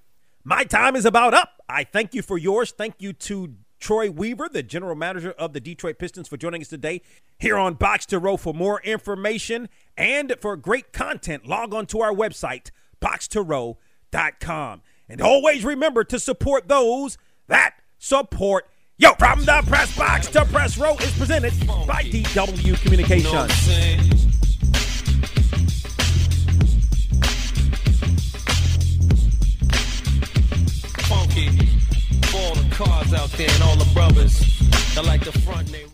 [0.43, 1.61] My time is about up.
[1.67, 2.71] I thank you for yours.
[2.71, 6.67] Thank you to Troy Weaver, the general manager of the Detroit Pistons, for joining us
[6.67, 7.01] today
[7.37, 8.37] here on Box to Row.
[8.37, 12.71] For more information and for great content, log on to our website,
[13.01, 14.81] boxtorow.com.
[15.07, 17.17] And always remember to support those
[17.47, 18.67] that support
[18.97, 19.13] you.
[19.19, 24.14] From the press box to press row is presented by DW Communications.
[32.55, 34.39] All the cars out there and all the brothers
[34.95, 35.84] that like the front name.